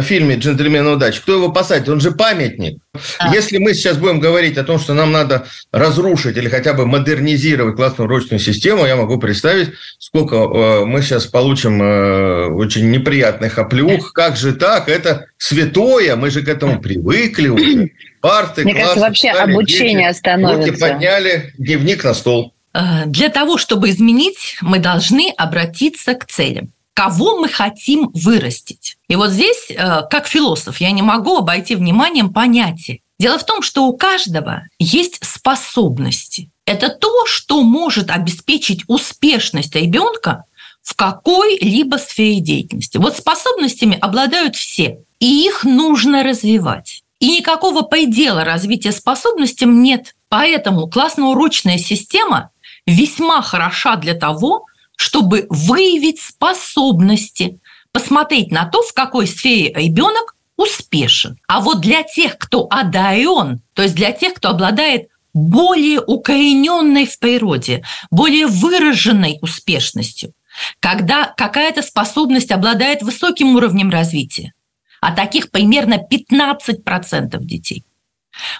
фильме 0.01 0.35
«Джентльмены 0.35 0.91
удачи». 0.91 1.21
Кто 1.21 1.33
его 1.33 1.51
посадит? 1.51 1.87
Он 1.87 2.01
же 2.01 2.11
памятник. 2.11 2.81
А. 3.19 3.33
Если 3.33 3.57
мы 3.57 3.73
сейчас 3.73 3.97
будем 3.97 4.19
говорить 4.19 4.57
о 4.57 4.63
том, 4.63 4.79
что 4.79 4.93
нам 4.93 5.11
надо 5.11 5.45
разрушить 5.71 6.37
или 6.37 6.49
хотя 6.49 6.73
бы 6.73 6.85
модернизировать 6.85 7.75
классную 7.75 8.07
урочную 8.07 8.39
систему, 8.39 8.85
я 8.85 8.95
могу 8.95 9.17
представить, 9.17 9.73
сколько 9.99 10.35
э, 10.35 10.85
мы 10.85 11.01
сейчас 11.01 11.25
получим 11.25 11.81
э, 11.81 12.47
очень 12.47 12.91
неприятных 12.91 13.57
оплеух. 13.57 14.13
Как 14.13 14.37
же 14.37 14.53
так? 14.53 14.89
Это 14.89 15.27
святое, 15.37 16.15
мы 16.15 16.29
же 16.29 16.41
к 16.41 16.47
этому 16.47 16.81
привыкли 16.81 17.49
уже. 17.49 17.91
Парты, 18.21 18.63
Мне 18.63 18.73
классы, 18.73 18.87
кажется, 18.87 19.07
вообще 19.07 19.33
стали, 19.33 19.51
обучение 19.51 20.07
дети, 20.07 20.17
остановится. 20.17 20.71
Руки 20.71 20.79
подняли, 20.79 21.53
дневник 21.57 22.03
на 22.03 22.13
стол. 22.13 22.53
Э, 22.73 23.05
для 23.05 23.29
того, 23.29 23.57
чтобы 23.57 23.89
изменить, 23.89 24.57
мы 24.61 24.79
должны 24.79 25.31
обратиться 25.37 26.13
к 26.15 26.25
целям 26.25 26.71
кого 26.95 27.37
мы 27.37 27.49
хотим 27.49 28.09
вырастить. 28.13 28.97
И 29.09 29.15
вот 29.15 29.29
здесь, 29.29 29.67
э, 29.69 30.01
как 30.09 30.27
философ, 30.27 30.79
я 30.79 30.91
не 30.91 31.01
могу 31.01 31.37
обойти 31.37 31.75
вниманием 31.75 32.33
понятие. 32.33 33.01
Дело 33.19 33.37
в 33.37 33.45
том, 33.45 33.61
что 33.61 33.85
у 33.85 33.95
каждого 33.95 34.63
есть 34.79 35.23
способности. 35.23 36.49
Это 36.65 36.89
то, 36.89 37.25
что 37.25 37.61
может 37.61 38.09
обеспечить 38.09 38.83
успешность 38.87 39.75
ребенка 39.75 40.45
в 40.81 40.95
какой-либо 40.95 41.97
сфере 41.97 42.39
деятельности. 42.39 42.97
Вот 42.97 43.17
способностями 43.17 43.97
обладают 43.99 44.55
все, 44.55 44.99
и 45.19 45.45
их 45.45 45.65
нужно 45.65 46.23
развивать. 46.23 47.03
И 47.19 47.37
никакого 47.37 47.81
предела 47.81 48.45
развития 48.45 48.93
способностям 48.93 49.83
нет. 49.83 50.15
Поэтому 50.29 50.87
классно-урочная 50.87 51.77
система 51.77 52.51
весьма 52.87 53.41
хороша 53.41 53.97
для 53.97 54.13
того, 54.13 54.65
чтобы 54.95 55.47
выявить 55.49 56.21
способности, 56.21 57.59
посмотреть 57.91 58.51
на 58.51 58.65
то, 58.65 58.81
в 58.81 58.93
какой 58.93 59.27
сфере 59.27 59.73
ребенок 59.73 60.35
успешен. 60.57 61.37
А 61.47 61.59
вот 61.59 61.81
для 61.81 62.03
тех, 62.03 62.37
кто 62.37 62.67
одарен, 62.69 63.61
то 63.73 63.83
есть 63.83 63.95
для 63.95 64.11
тех, 64.11 64.35
кто 64.35 64.49
обладает 64.49 65.09
более 65.33 66.01
укорененной 66.01 67.05
в 67.05 67.19
природе, 67.19 67.83
более 68.09 68.47
выраженной 68.47 69.37
успешностью, 69.41 70.33
когда 70.79 71.25
какая-то 71.25 71.81
способность 71.81 72.51
обладает 72.51 73.01
высоким 73.01 73.55
уровнем 73.55 73.89
развития, 73.89 74.53
а 75.01 75.11
таких 75.11 75.51
примерно 75.51 75.99
15% 76.09 77.37
детей, 77.41 77.83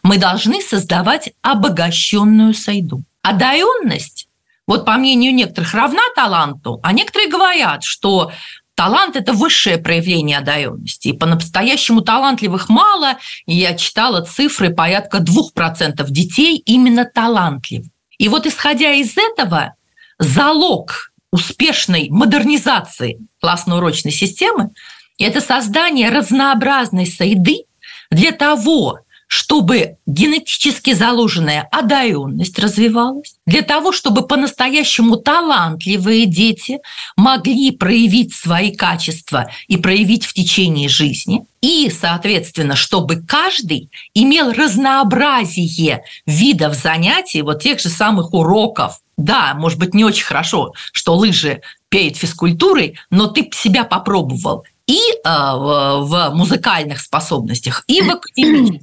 мы 0.04 0.18
должны 0.18 0.62
создавать 0.62 1.32
обогащенную 1.42 2.54
среду. 2.54 3.04
Одаренность 3.22 4.25
вот 4.68 4.86
по 4.86 4.94
мнению 4.94 5.34
некоторых, 5.34 5.74
равна 5.74 6.02
таланту, 6.16 6.80
а 6.84 6.92
некоторые 6.94 7.30
говорят, 7.30 7.84
что 7.84 8.32
талант– 8.76 9.16
это 9.18 9.34
высшее 9.34 9.78
проявление 9.78 10.38
одаренности. 10.38 11.10
И 11.10 11.14
по-настоящему 11.14 12.02
талантливых 12.02 12.70
мало. 12.70 13.18
И 13.46 13.56
я 13.56 13.76
читала 13.76 14.22
цифры, 14.22 14.70
порядка 14.72 15.20
2% 15.20 16.06
детей 16.10 16.58
именно 16.58 17.06
талантливых. 17.06 17.90
И 18.18 18.28
вот 18.28 18.46
исходя 18.46 18.92
из 18.94 19.18
этого, 19.18 19.76
залог 20.20 21.12
успешной 21.32 22.10
модернизации 22.10 23.20
классно-урочной 23.42 24.12
системы– 24.12 24.72
это 25.18 25.42
создание 25.42 26.10
разнообразной 26.10 27.08
среды 27.08 27.64
для 28.12 28.32
того, 28.32 29.00
чтобы 29.28 29.98
генетически 30.06 30.94
заложенная 30.94 31.68
одаренность 31.72 32.60
развивалась, 32.60 33.36
для 33.46 33.62
того, 33.62 33.92
чтобы 33.92 34.28
по-настоящему 34.28 35.18
талантливые 35.18 36.26
дети 36.26 36.80
могли 37.16 37.72
проявить 37.72 38.34
свои 38.34 38.76
качества 38.76 39.50
и 39.68 39.78
проявить 39.78 40.26
в 40.26 40.34
течение 40.34 40.90
жизни, 40.90 41.46
и, 41.62 41.90
соответственно, 41.90 42.76
чтобы 42.76 43.22
каждый 43.22 43.90
имел 44.14 44.52
разнообразие 44.52 46.04
видов 46.26 46.76
занятий, 46.76 47.42
вот 47.42 47.64
тех 47.64 47.80
же 47.80 47.90
самых 47.90 48.34
уроков. 48.34 49.00
Да, 49.18 49.54
может 49.56 49.80
быть, 49.80 49.94
не 49.94 50.04
очень 50.04 50.26
хорошо, 50.26 50.74
что 50.92 51.16
лыжи 51.16 51.62
перед 51.90 52.18
физкультурой, 52.18 53.00
но 53.10 53.28
ты 53.28 53.50
себя 53.54 53.86
попробовал 53.86 54.66
и 54.88 54.98
э, 54.98 55.24
в, 55.24 56.06
в 56.06 56.32
музыкальных 56.36 57.00
способностях, 57.00 57.84
и 57.88 58.02
в 58.02 58.10
академических 58.12 58.82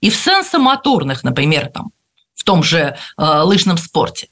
и 0.00 0.10
в 0.10 0.16
сенсомоторных, 0.16 1.24
например, 1.24 1.68
там, 1.68 1.92
в 2.34 2.44
том 2.44 2.62
же 2.62 2.96
э, 3.18 3.40
лыжном 3.42 3.76
спорте. 3.76 4.28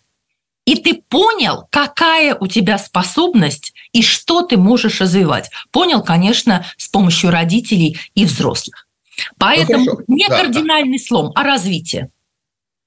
и 0.64 0.76
ты 0.76 1.02
понял, 1.08 1.66
какая 1.70 2.34
у 2.34 2.46
тебя 2.46 2.78
способность 2.78 3.72
и 3.92 4.02
что 4.02 4.42
ты 4.42 4.56
можешь 4.56 5.00
развивать. 5.00 5.50
Понял, 5.70 6.02
конечно, 6.02 6.66
с 6.76 6.88
помощью 6.88 7.30
родителей 7.30 7.98
и 8.14 8.24
взрослых. 8.24 8.86
Поэтому 9.38 9.84
ну, 9.84 10.00
не 10.06 10.26
да, 10.28 10.42
кардинальный 10.42 10.98
да. 10.98 11.04
слом, 11.04 11.32
а 11.34 11.42
развитие. 11.42 12.10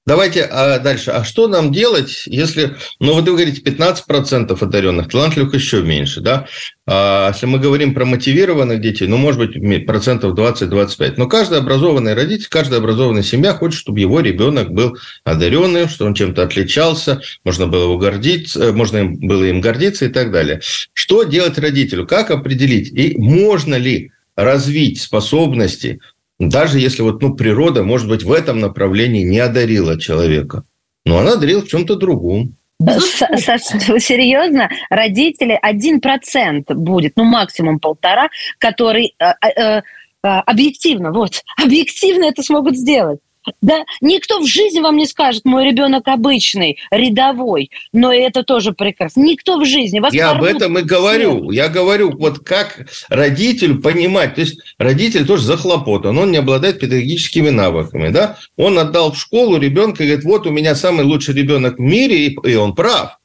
Давайте 0.04 0.42
а 0.42 0.80
дальше. 0.80 1.12
А 1.12 1.22
что 1.22 1.46
нам 1.46 1.70
делать, 1.70 2.24
если, 2.26 2.74
ну 2.98 3.14
вот 3.14 3.24
вы 3.28 3.36
говорите, 3.36 3.60
15% 3.60 4.56
одаренных, 4.60 5.08
талантливых 5.08 5.54
еще 5.54 5.82
меньше, 5.82 6.20
да? 6.20 6.46
А 6.88 7.30
если 7.32 7.46
мы 7.46 7.60
говорим 7.60 7.94
про 7.94 8.04
мотивированных 8.04 8.80
детей, 8.80 9.06
ну, 9.06 9.16
может 9.16 9.38
быть, 9.38 9.86
процентов 9.86 10.34
20-25. 10.34 11.14
Но 11.18 11.28
каждый 11.28 11.58
образованный 11.58 12.14
родитель, 12.14 12.48
каждая 12.50 12.80
образованная 12.80 13.22
семья 13.22 13.54
хочет, 13.54 13.78
чтобы 13.78 14.00
его 14.00 14.18
ребенок 14.18 14.72
был 14.72 14.98
одаренным, 15.22 15.88
что 15.88 16.04
он 16.04 16.14
чем-то 16.14 16.42
отличался, 16.42 17.22
можно 17.44 17.68
было 17.68 17.84
его 17.84 17.96
гордиться, 17.96 18.72
можно 18.72 19.04
было 19.04 19.44
им 19.44 19.60
гордиться 19.60 20.06
и 20.06 20.08
так 20.08 20.32
далее. 20.32 20.60
Что 20.92 21.22
делать 21.22 21.58
родителю? 21.58 22.08
Как 22.08 22.32
определить? 22.32 22.90
И 22.92 23.16
можно 23.16 23.76
ли 23.76 24.10
развить 24.34 25.00
способности 25.00 26.00
даже 26.48 26.78
если 26.78 27.02
вот, 27.02 27.22
ну, 27.22 27.34
природа, 27.34 27.82
может 27.82 28.08
быть, 28.08 28.22
в 28.22 28.32
этом 28.32 28.60
направлении 28.60 29.22
не 29.22 29.38
одарила 29.38 29.98
человека, 29.98 30.64
но 31.04 31.18
она 31.18 31.32
одарила 31.32 31.62
в 31.62 31.68
чем-то 31.68 31.96
другом. 31.96 32.56
Саша, 32.80 33.58
серьезно, 34.00 34.68
родители 34.90 35.58
один 35.60 36.00
процент 36.00 36.72
будет, 36.72 37.12
ну 37.16 37.24
максимум 37.24 37.78
полтора, 37.78 38.28
который 38.58 39.14
э, 39.20 39.24
э, 39.24 39.60
э, 39.60 39.82
объективно, 40.22 41.12
вот, 41.12 41.42
объективно 41.62 42.24
это 42.24 42.42
смогут 42.42 42.76
сделать. 42.76 43.20
Да, 43.60 43.84
никто 44.00 44.40
в 44.40 44.46
жизни 44.46 44.80
вам 44.80 44.96
не 44.96 45.06
скажет, 45.06 45.44
мой 45.44 45.66
ребенок 45.66 46.06
обычный, 46.08 46.78
рядовой, 46.90 47.70
но 47.92 48.12
это 48.12 48.42
тоже 48.42 48.72
прекрасно. 48.72 49.22
Никто 49.22 49.58
в 49.58 49.64
жизни. 49.64 50.00
Вас 50.00 50.14
Я 50.14 50.30
об 50.30 50.44
этом 50.44 50.78
и 50.78 50.82
говорю. 50.82 51.50
Я 51.50 51.68
говорю, 51.68 52.16
вот 52.16 52.40
как 52.40 52.86
родителю 53.08 53.80
понимать. 53.80 54.34
То 54.36 54.42
есть 54.42 54.60
родитель 54.78 55.26
тоже 55.26 55.42
захлопотан, 55.44 56.16
он 56.16 56.30
не 56.30 56.38
обладает 56.38 56.80
педагогическими 56.80 57.50
навыками. 57.50 58.10
Да? 58.10 58.36
Он 58.56 58.78
отдал 58.78 59.12
в 59.12 59.18
школу 59.18 59.58
ребенка 59.58 60.04
и 60.04 60.06
говорит, 60.06 60.24
вот 60.24 60.46
у 60.46 60.50
меня 60.50 60.74
самый 60.74 61.04
лучший 61.04 61.34
ребенок 61.34 61.78
в 61.78 61.80
мире, 61.80 62.26
и 62.28 62.54
он 62.54 62.74
прав. 62.74 63.18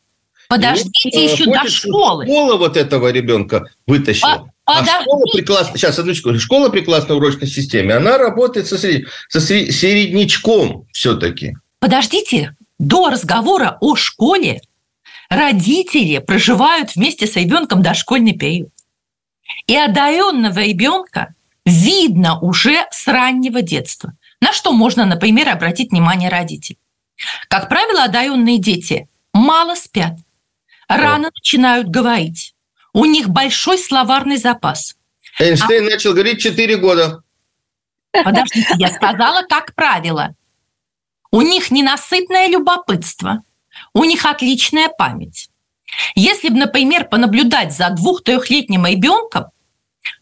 Подождите 0.47 1.09
и 1.09 1.23
еще 1.23 1.45
до 1.45 1.67
школы. 1.67 2.25
Школа 2.25 2.57
вот 2.57 2.77
этого 2.77 3.11
ребенка 3.11 3.65
вытащила. 3.85 4.31
А, 4.31 4.45
а 4.67 4.85
школа 4.85 5.23
прекрасно, 5.33 5.77
сейчас, 5.77 5.97
одну 5.97 6.13
секунду, 6.13 6.39
школа 6.39 6.69
прекрасна 6.69 7.15
в 7.15 7.17
урочной 7.17 7.47
системе, 7.47 7.95
она 7.95 8.17
работает 8.17 8.67
со, 8.67 8.77
сред... 8.77 9.07
со 9.29 9.39
середнячком 9.39 10.85
все-таки. 10.91 11.55
Подождите, 11.79 12.55
до 12.77 13.09
разговора 13.09 13.77
о 13.79 13.95
школе 13.95 14.61
родители 15.29 16.17
проживают 16.19 16.95
вместе 16.95 17.27
с 17.27 17.35
ребенком 17.37 17.81
дошкольный 17.81 18.33
период. 18.33 18.71
И 19.67 19.75
одаренного 19.75 20.59
ребенка 20.59 21.33
видно 21.65 22.39
уже 22.39 22.85
с 22.91 23.07
раннего 23.07 23.61
детства. 23.61 24.13
На 24.41 24.53
что 24.53 24.73
можно, 24.73 25.05
например, 25.05 25.49
обратить 25.49 25.91
внимание 25.91 26.29
родителей? 26.29 26.79
Как 27.47 27.69
правило, 27.69 28.03
одаренные 28.03 28.59
дети 28.59 29.07
мало 29.33 29.75
спят, 29.75 30.17
рано 30.87 31.31
начинают 31.33 31.87
говорить, 31.87 32.53
у 32.97 33.05
них 33.05 33.29
большой 33.29 33.77
словарный 33.77 34.37
запас. 34.37 34.95
Эйнштейн 35.37 35.85
а... 35.85 35.91
начал 35.91 36.13
говорить 36.13 36.41
4 36.41 36.77
года. 36.77 37.21
Подождите, 38.11 38.73
я 38.77 38.87
сказала, 38.87 39.43
как 39.43 39.75
правило. 39.75 40.33
У 41.29 41.41
них 41.41 41.69
ненасытное 41.69 42.47
любопытство, 42.47 43.43
у 43.93 44.03
них 44.03 44.25
отличная 44.25 44.89
память. 44.89 45.49
Если 46.15 46.49
бы, 46.49 46.57
например, 46.57 47.07
понаблюдать 47.07 47.71
за 47.71 47.91
двух-трехлетним 47.91 48.87
ребенком, 48.87 49.45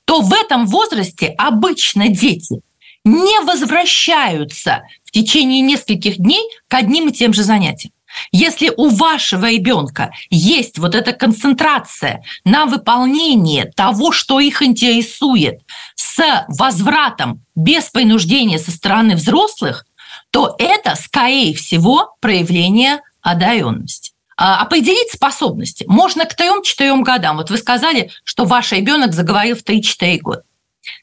то 0.04 0.20
в 0.20 0.34
этом 0.34 0.66
возрасте 0.66 1.34
обычно 1.38 2.10
дети 2.10 2.60
не 3.06 3.40
возвращаются 3.46 4.84
в 5.06 5.12
течение 5.12 5.62
нескольких 5.62 6.18
дней 6.18 6.44
к 6.68 6.74
одним 6.74 7.08
и 7.08 7.14
тем 7.14 7.32
же 7.32 7.44
занятиям. 7.44 7.94
Если 8.32 8.72
у 8.76 8.90
вашего 8.90 9.52
ребенка 9.52 10.12
есть 10.30 10.78
вот 10.78 10.96
эта 10.96 11.14
концентрация 11.14 12.24
на 12.44 12.66
выполнение 12.66 13.66
того, 13.66 14.12
что 14.12 14.40
их 14.40 14.62
интересует, 14.62 15.62
с 15.96 16.46
возвратом 16.48 17.44
без 17.56 17.90
принуждения 17.90 18.58
со 18.58 18.72
стороны 18.72 19.16
взрослых, 19.16 19.86
то 20.32 20.56
это, 20.60 20.96
скорее 20.96 21.54
всего, 21.54 22.16
проявление 22.22 23.02
одаренности. 23.22 24.12
А, 24.38 24.62
определить 24.62 25.12
способности 25.12 25.86
можно 25.88 26.26
к 26.26 26.38
3-4 26.38 27.02
годам. 27.04 27.38
Вот 27.38 27.50
вы 27.50 27.58
сказали, 27.58 28.12
что 28.24 28.46
ваш 28.46 28.72
ребенок 28.74 29.14
заговорил 29.14 29.56
в 29.56 29.64
3-4 29.64 30.20
года. 30.20 30.44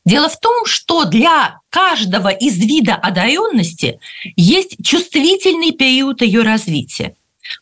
Дело 0.05 0.29
в 0.29 0.39
том, 0.39 0.67
что 0.67 1.05
для 1.05 1.61
каждого 1.71 2.29
из 2.29 2.59
вида 2.59 2.95
одаренности 2.95 3.99
есть 4.37 4.77
чувствительный 4.85 5.73
период 5.73 6.23
ее 6.23 6.43
развития. 6.43 7.15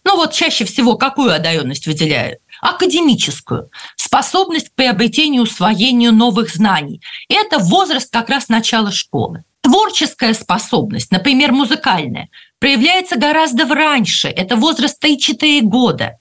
Ну 0.05 0.17
вот 0.17 0.33
чаще 0.33 0.65
всего 0.65 0.97
какую 0.97 1.35
одаренность 1.35 1.87
выделяют? 1.87 2.41
Академическую, 2.61 3.71
способность 3.97 4.69
к 4.69 4.75
приобретению, 4.75 5.43
усвоению 5.43 6.13
новых 6.13 6.51
знаний. 6.55 7.01
Это 7.29 7.59
возраст 7.59 8.13
как 8.13 8.29
раз 8.29 8.49
начала 8.49 8.93
школы. 8.93 9.45
Творческая 9.63 10.35
способность, 10.35 11.11
например, 11.11 11.53
музыкальная, 11.53 12.29
проявляется 12.59 13.17
гораздо 13.17 13.67
раньше. 13.67 14.29
Это 14.29 14.57
возраст 14.57 15.03
3-4 15.03 15.61
года. 15.63 16.19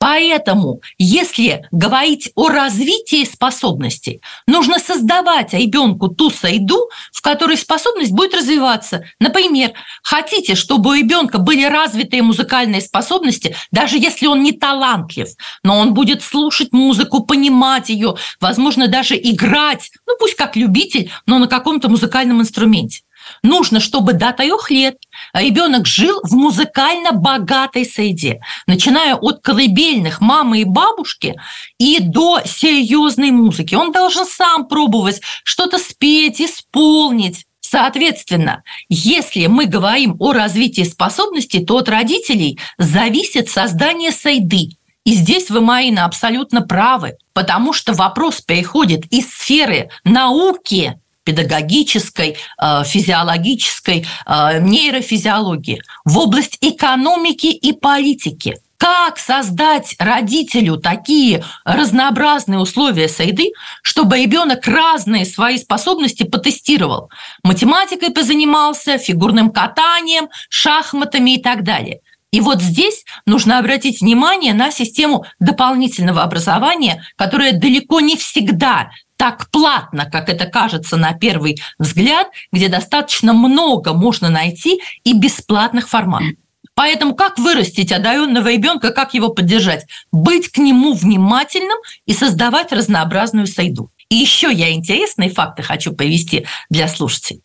Поэтому, 0.00 0.80
если 0.96 1.68
говорить 1.70 2.32
о 2.34 2.48
развитии 2.48 3.22
способностей, 3.26 4.22
нужно 4.46 4.78
создавать 4.78 5.52
ребенку 5.52 6.08
ту 6.08 6.30
среду, 6.30 6.88
в 7.12 7.20
которой 7.20 7.58
способность 7.58 8.10
будет 8.10 8.34
развиваться. 8.34 9.04
Например, 9.18 9.72
хотите, 10.02 10.54
чтобы 10.54 10.90
у 10.90 10.94
ребенка 10.94 11.36
были 11.36 11.64
развитые 11.64 12.22
музыкальные 12.22 12.80
способности, 12.80 13.54
даже 13.72 13.98
если 13.98 14.26
он 14.26 14.42
не 14.42 14.52
талантлив, 14.52 15.28
но 15.62 15.78
он 15.78 15.92
будет 15.92 16.22
слушать 16.22 16.72
музыку, 16.72 17.22
понимать 17.22 17.90
ее, 17.90 18.16
возможно, 18.40 18.88
даже 18.88 19.16
играть, 19.16 19.90
ну 20.06 20.14
пусть 20.18 20.34
как 20.34 20.56
любитель, 20.56 21.10
но 21.26 21.38
на 21.38 21.46
каком-то 21.46 21.90
музыкальном 21.90 22.40
инструменте. 22.40 23.02
Нужно, 23.42 23.80
чтобы 23.80 24.12
до 24.12 24.32
трех 24.32 24.70
лет 24.70 24.96
ребенок 25.32 25.86
жил 25.86 26.20
в 26.22 26.34
музыкально 26.34 27.12
богатой 27.12 27.84
среде, 27.84 28.40
начиная 28.66 29.14
от 29.14 29.42
колыбельных 29.42 30.20
мамы 30.20 30.60
и 30.60 30.64
бабушки 30.64 31.36
и 31.78 31.98
до 32.00 32.40
серьезной 32.44 33.30
музыки. 33.30 33.74
Он 33.74 33.92
должен 33.92 34.26
сам 34.26 34.66
пробовать 34.66 35.20
что-то 35.44 35.78
спеть, 35.78 36.40
исполнить. 36.40 37.46
Соответственно, 37.60 38.64
если 38.88 39.46
мы 39.46 39.66
говорим 39.66 40.16
о 40.18 40.32
развитии 40.32 40.82
способностей, 40.82 41.64
то 41.64 41.76
от 41.78 41.88
родителей 41.88 42.58
зависит 42.78 43.48
создание 43.48 44.10
сайды. 44.10 44.70
И 45.04 45.14
здесь 45.14 45.50
вы, 45.50 45.60
Марина, 45.60 46.04
абсолютно 46.04 46.62
правы, 46.62 47.16
потому 47.32 47.72
что 47.72 47.94
вопрос 47.94 48.40
переходит 48.40 49.06
из 49.06 49.30
сферы 49.30 49.88
науки 50.04 51.00
педагогической, 51.30 52.36
э, 52.60 52.82
физиологической, 52.84 54.06
э, 54.26 54.58
нейрофизиологии, 54.60 55.82
в 56.04 56.18
область 56.18 56.58
экономики 56.60 57.46
и 57.46 57.72
политики. 57.72 58.56
Как 58.78 59.18
создать 59.18 59.94
родителю 59.98 60.78
такие 60.78 61.44
разнообразные 61.64 62.58
условия 62.58 63.08
среды, 63.08 63.50
чтобы 63.82 64.18
ребенок 64.18 64.66
разные 64.66 65.26
свои 65.26 65.58
способности 65.58 66.22
потестировал? 66.22 67.10
Математикой 67.44 68.10
позанимался, 68.10 68.96
фигурным 68.96 69.50
катанием, 69.50 70.28
шахматами 70.48 71.32
и 71.32 71.42
так 71.42 71.62
далее. 71.62 72.00
И 72.32 72.40
вот 72.40 72.62
здесь 72.62 73.04
нужно 73.26 73.58
обратить 73.58 74.00
внимание 74.00 74.54
на 74.54 74.70
систему 74.70 75.26
дополнительного 75.40 76.22
образования, 76.22 77.04
которая 77.16 77.52
далеко 77.52 78.00
не 78.00 78.16
всегда 78.16 78.90
так 79.20 79.50
платно, 79.50 80.06
как 80.10 80.30
это 80.30 80.46
кажется 80.46 80.96
на 80.96 81.12
первый 81.12 81.60
взгляд, 81.78 82.28
где 82.52 82.68
достаточно 82.68 83.34
много 83.34 83.92
можно 83.92 84.30
найти 84.30 84.80
и 85.04 85.12
бесплатных 85.12 85.90
форматов. 85.90 86.30
Поэтому 86.74 87.14
как 87.14 87.38
вырастить 87.38 87.92
одаренного 87.92 88.50
ребенка, 88.50 88.92
как 88.92 89.12
его 89.12 89.28
поддержать? 89.28 89.84
Быть 90.10 90.48
к 90.48 90.56
нему 90.56 90.94
внимательным 90.94 91.76
и 92.06 92.14
создавать 92.14 92.72
разнообразную 92.72 93.46
среду. 93.46 93.90
И 94.08 94.14
еще 94.14 94.50
я 94.50 94.72
интересные 94.72 95.28
факты 95.28 95.62
хочу 95.62 95.92
повести 95.92 96.46
для 96.70 96.88
слушателей. 96.88 97.42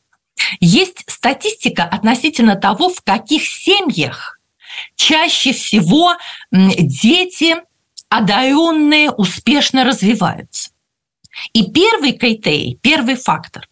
Есть 0.62 1.04
статистика 1.08 1.84
относительно 1.84 2.56
того, 2.56 2.88
в 2.88 3.02
каких 3.02 3.46
семьях 3.46 4.40
чаще 4.96 5.52
всего 5.52 6.16
дети 6.54 7.58
одаренные 8.08 9.12
успешно 9.12 9.84
развиваются. 9.84 10.70
И 11.54 11.71
первый 11.71 12.13
критерий, 12.13 12.78
первый 12.82 13.15
фактор. 13.15 13.67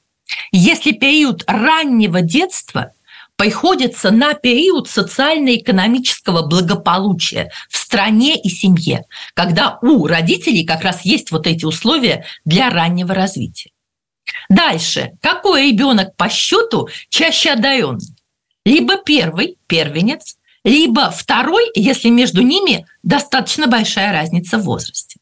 Если 0.52 0.92
период 0.92 1.44
раннего 1.48 2.22
детства 2.22 2.94
приходится 3.36 4.12
на 4.12 4.34
период 4.36 4.90
социально-экономического 4.90 6.46
благополучия 6.48 7.52
в 7.70 7.78
стране 7.78 8.40
и 8.40 8.50
семье, 8.50 9.06
когда 9.34 9.80
у 9.82 10.08
родителей 10.08 10.66
как 10.66 10.84
раз 10.84 11.04
есть 11.04 11.32
вот 11.32 11.48
эти 11.48 11.66
условия 11.66 12.26
для 12.46 12.70
раннего 12.70 13.14
развития. 13.14 13.72
Дальше. 14.50 15.12
Какой 15.22 15.72
ребенок 15.72 16.16
по 16.16 16.30
счету 16.30 16.88
чаще 17.10 17.52
одарен? 17.52 18.00
Либо 18.66 18.98
первый, 18.98 19.58
первенец, 19.68 20.38
либо 20.64 21.12
второй, 21.12 21.66
если 21.76 22.10
между 22.10 22.42
ними 22.42 22.86
достаточно 23.04 23.68
большая 23.68 24.14
разница 24.14 24.58
в 24.58 24.64
возрасте. 24.64 25.20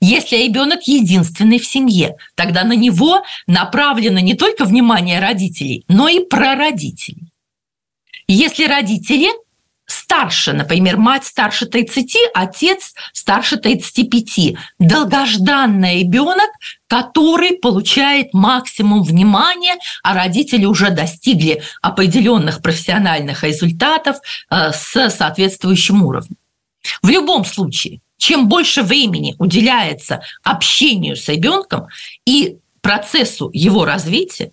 Если 0.00 0.36
ребенок 0.36 0.82
единственный 0.84 1.58
в 1.58 1.66
семье, 1.66 2.16
тогда 2.34 2.64
на 2.64 2.74
него 2.74 3.22
направлено 3.46 4.20
не 4.20 4.34
только 4.34 4.64
внимание 4.64 5.20
родителей, 5.20 5.84
но 5.88 6.08
и 6.08 6.20
прародителей. 6.20 7.32
Если 8.28 8.64
родители 8.64 9.30
старше, 9.86 10.52
например, 10.52 10.96
мать 10.96 11.24
старше 11.24 11.66
30, 11.66 12.16
отец 12.34 12.94
старше 13.12 13.56
35, 13.56 14.56
долгожданный 14.78 16.00
ребенок, 16.00 16.50
который 16.88 17.58
получает 17.58 18.34
максимум 18.34 19.02
внимания, 19.02 19.76
а 20.02 20.14
родители 20.14 20.64
уже 20.64 20.90
достигли 20.90 21.62
определенных 21.82 22.62
профессиональных 22.62 23.44
результатов 23.44 24.16
э, 24.50 24.72
с 24.72 25.10
соответствующим 25.10 26.04
уровнем. 26.04 26.36
В 27.02 27.08
любом 27.08 27.44
случае, 27.44 28.00
чем 28.18 28.48
больше 28.48 28.82
времени 28.82 29.34
уделяется 29.38 30.20
общению 30.42 31.16
с 31.16 31.28
ребенком 31.28 31.86
и 32.24 32.58
процессу 32.80 33.50
его 33.52 33.84
развития, 33.84 34.52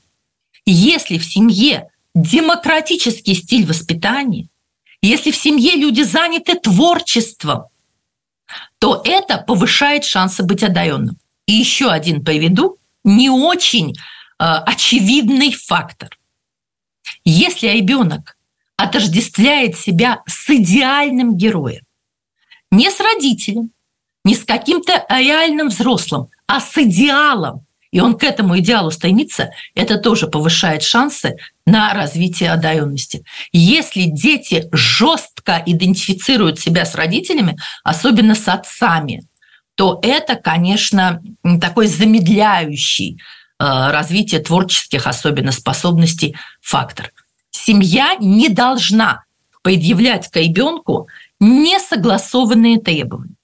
если 0.66 1.18
в 1.18 1.26
семье 1.26 1.90
демократический 2.16 3.36
стиль 3.36 3.66
воспитания, 3.66 4.48
если 5.02 5.32
в 5.32 5.36
семье 5.36 5.76
люди 5.76 6.02
заняты 6.02 6.56
творчеством, 6.56 7.66
то 8.80 9.02
это 9.06 9.38
повышает 9.38 10.06
шансы 10.06 10.44
быть 10.44 10.64
одаренным. 10.64 11.18
И 11.46 11.54
еще 11.54 11.90
один 11.90 12.24
приведу 12.24 12.78
не 13.04 13.30
очень 13.30 13.92
э, 13.92 13.94
очевидный 14.38 15.52
фактор. 15.52 16.18
Если 17.26 17.68
ребенок 17.68 18.38
отождествляет 18.78 19.78
себя 19.78 20.22
с 20.26 20.50
идеальным 20.50 21.36
героем, 21.38 21.84
не 22.74 22.90
с 22.90 23.00
родителем, 23.00 23.70
не 24.26 24.36
с 24.36 24.44
каким-то 24.44 25.06
реальным 25.10 25.70
взрослым, 25.70 26.28
а 26.48 26.60
с 26.60 26.78
идеалом, 26.78 27.66
и 27.92 28.00
он 28.00 28.18
к 28.18 28.24
этому 28.24 28.58
идеалу 28.58 28.90
стремится, 28.90 29.52
это 29.76 29.98
тоже 29.98 30.28
повышает 30.28 30.82
шансы 30.82 31.36
на 31.68 31.94
развитие 31.94 32.52
одаренности. 32.52 33.24
Если 33.52 34.06
дети 34.06 34.68
жестко 34.72 35.62
идентифицируют 35.66 36.60
себя 36.60 36.86
с 36.86 36.96
родителями, 36.96 37.58
особенно 37.84 38.34
с 38.34 38.48
отцами, 38.48 39.24
то 39.76 40.00
это, 40.02 40.36
конечно, 40.36 41.22
такой 41.62 41.86
замедляющий 41.88 43.20
э, 43.60 43.66
развитие 43.92 44.42
творческих, 44.42 45.06
особенно 45.06 45.52
способностей, 45.52 46.36
фактор. 46.62 47.12
Семья 47.52 48.16
не 48.20 48.50
должна 48.50 49.24
предъявлять 49.64 50.30
к 50.30 50.36
ребенку 50.36 51.08
несогласованные 51.44 52.80
требования. 52.80 53.36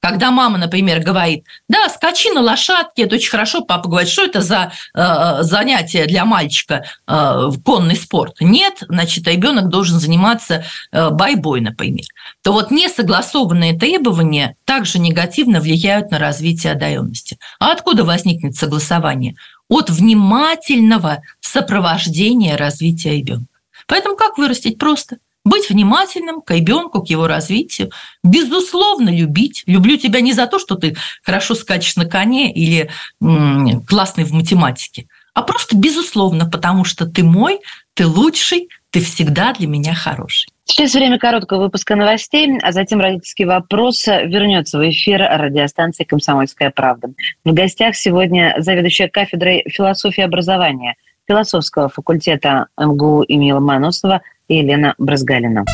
Когда 0.00 0.30
мама, 0.30 0.58
например, 0.58 1.00
говорит, 1.00 1.44
да, 1.68 1.88
скачи 1.88 2.30
на 2.30 2.40
лошадке, 2.40 3.02
это 3.02 3.16
очень 3.16 3.30
хорошо, 3.30 3.62
папа 3.62 3.88
говорит, 3.88 4.08
что 4.08 4.24
это 4.24 4.40
за 4.40 4.70
э, 4.94 5.42
занятие 5.42 6.06
для 6.06 6.24
мальчика, 6.24 6.84
э, 7.08 7.50
конный 7.64 7.96
спорт. 7.96 8.36
Нет, 8.40 8.84
значит, 8.88 9.26
ребенок 9.26 9.68
должен 9.68 9.98
заниматься 9.98 10.64
э, 10.92 11.10
бойбой, 11.10 11.60
например. 11.62 12.04
То 12.44 12.52
вот 12.52 12.70
несогласованные 12.70 13.76
требования 13.76 14.54
также 14.64 15.00
негативно 15.00 15.60
влияют 15.60 16.12
на 16.12 16.20
развитие 16.20 16.74
одаренности. 16.74 17.36
А 17.58 17.72
откуда 17.72 18.04
возникнет 18.04 18.54
согласование? 18.54 19.34
От 19.68 19.90
внимательного 19.90 21.22
сопровождения 21.40 22.56
развития 22.56 23.16
ребенка. 23.16 23.48
Поэтому 23.88 24.14
как 24.14 24.38
вырастить 24.38 24.78
просто? 24.78 25.18
Быть 25.48 25.70
внимательным 25.70 26.40
к 26.42 26.50
ребенку, 26.50 27.02
к 27.02 27.08
его 27.08 27.26
развитию, 27.26 27.90
безусловно 28.22 29.10
любить. 29.10 29.62
Люблю 29.66 29.96
тебя 29.96 30.20
не 30.20 30.32
за 30.32 30.46
то, 30.46 30.58
что 30.58 30.74
ты 30.76 30.96
хорошо 31.22 31.54
скачешь 31.54 31.96
на 31.96 32.06
коне 32.06 32.52
или 32.52 32.90
м- 33.20 33.82
классный 33.86 34.24
в 34.24 34.32
математике, 34.32 35.06
а 35.34 35.42
просто 35.42 35.76
безусловно, 35.76 36.48
потому 36.48 36.84
что 36.84 37.06
ты 37.06 37.22
мой, 37.22 37.60
ты 37.94 38.06
лучший, 38.06 38.68
ты 38.90 39.00
всегда 39.00 39.52
для 39.52 39.66
меня 39.66 39.94
хороший. 39.94 40.48
Сейчас 40.64 40.94
время 40.94 41.18
короткого 41.18 41.64
выпуска 41.64 41.96
новостей, 41.96 42.58
а 42.62 42.72
затем 42.72 43.00
родительский 43.00 43.44
вопрос 43.44 44.06
вернется 44.06 44.78
в 44.78 44.88
эфир 44.88 45.20
радиостанции 45.20 46.04
«Комсомольская 46.04 46.70
правда». 46.70 47.08
В 47.44 47.52
гостях 47.52 47.96
сегодня 47.96 48.54
заведующая 48.58 49.08
кафедрой 49.08 49.64
философии 49.68 50.22
образования 50.22 50.96
философского 51.26 51.88
факультета 51.88 52.66
МГУ 52.78 53.22
имени 53.22 53.52
Ломоносова 53.52 54.22
и 54.48 54.56
Елена 54.56 54.94
Бразгалина. 54.98 55.64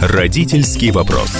Родительский 0.00 0.90
вопрос. 0.92 1.30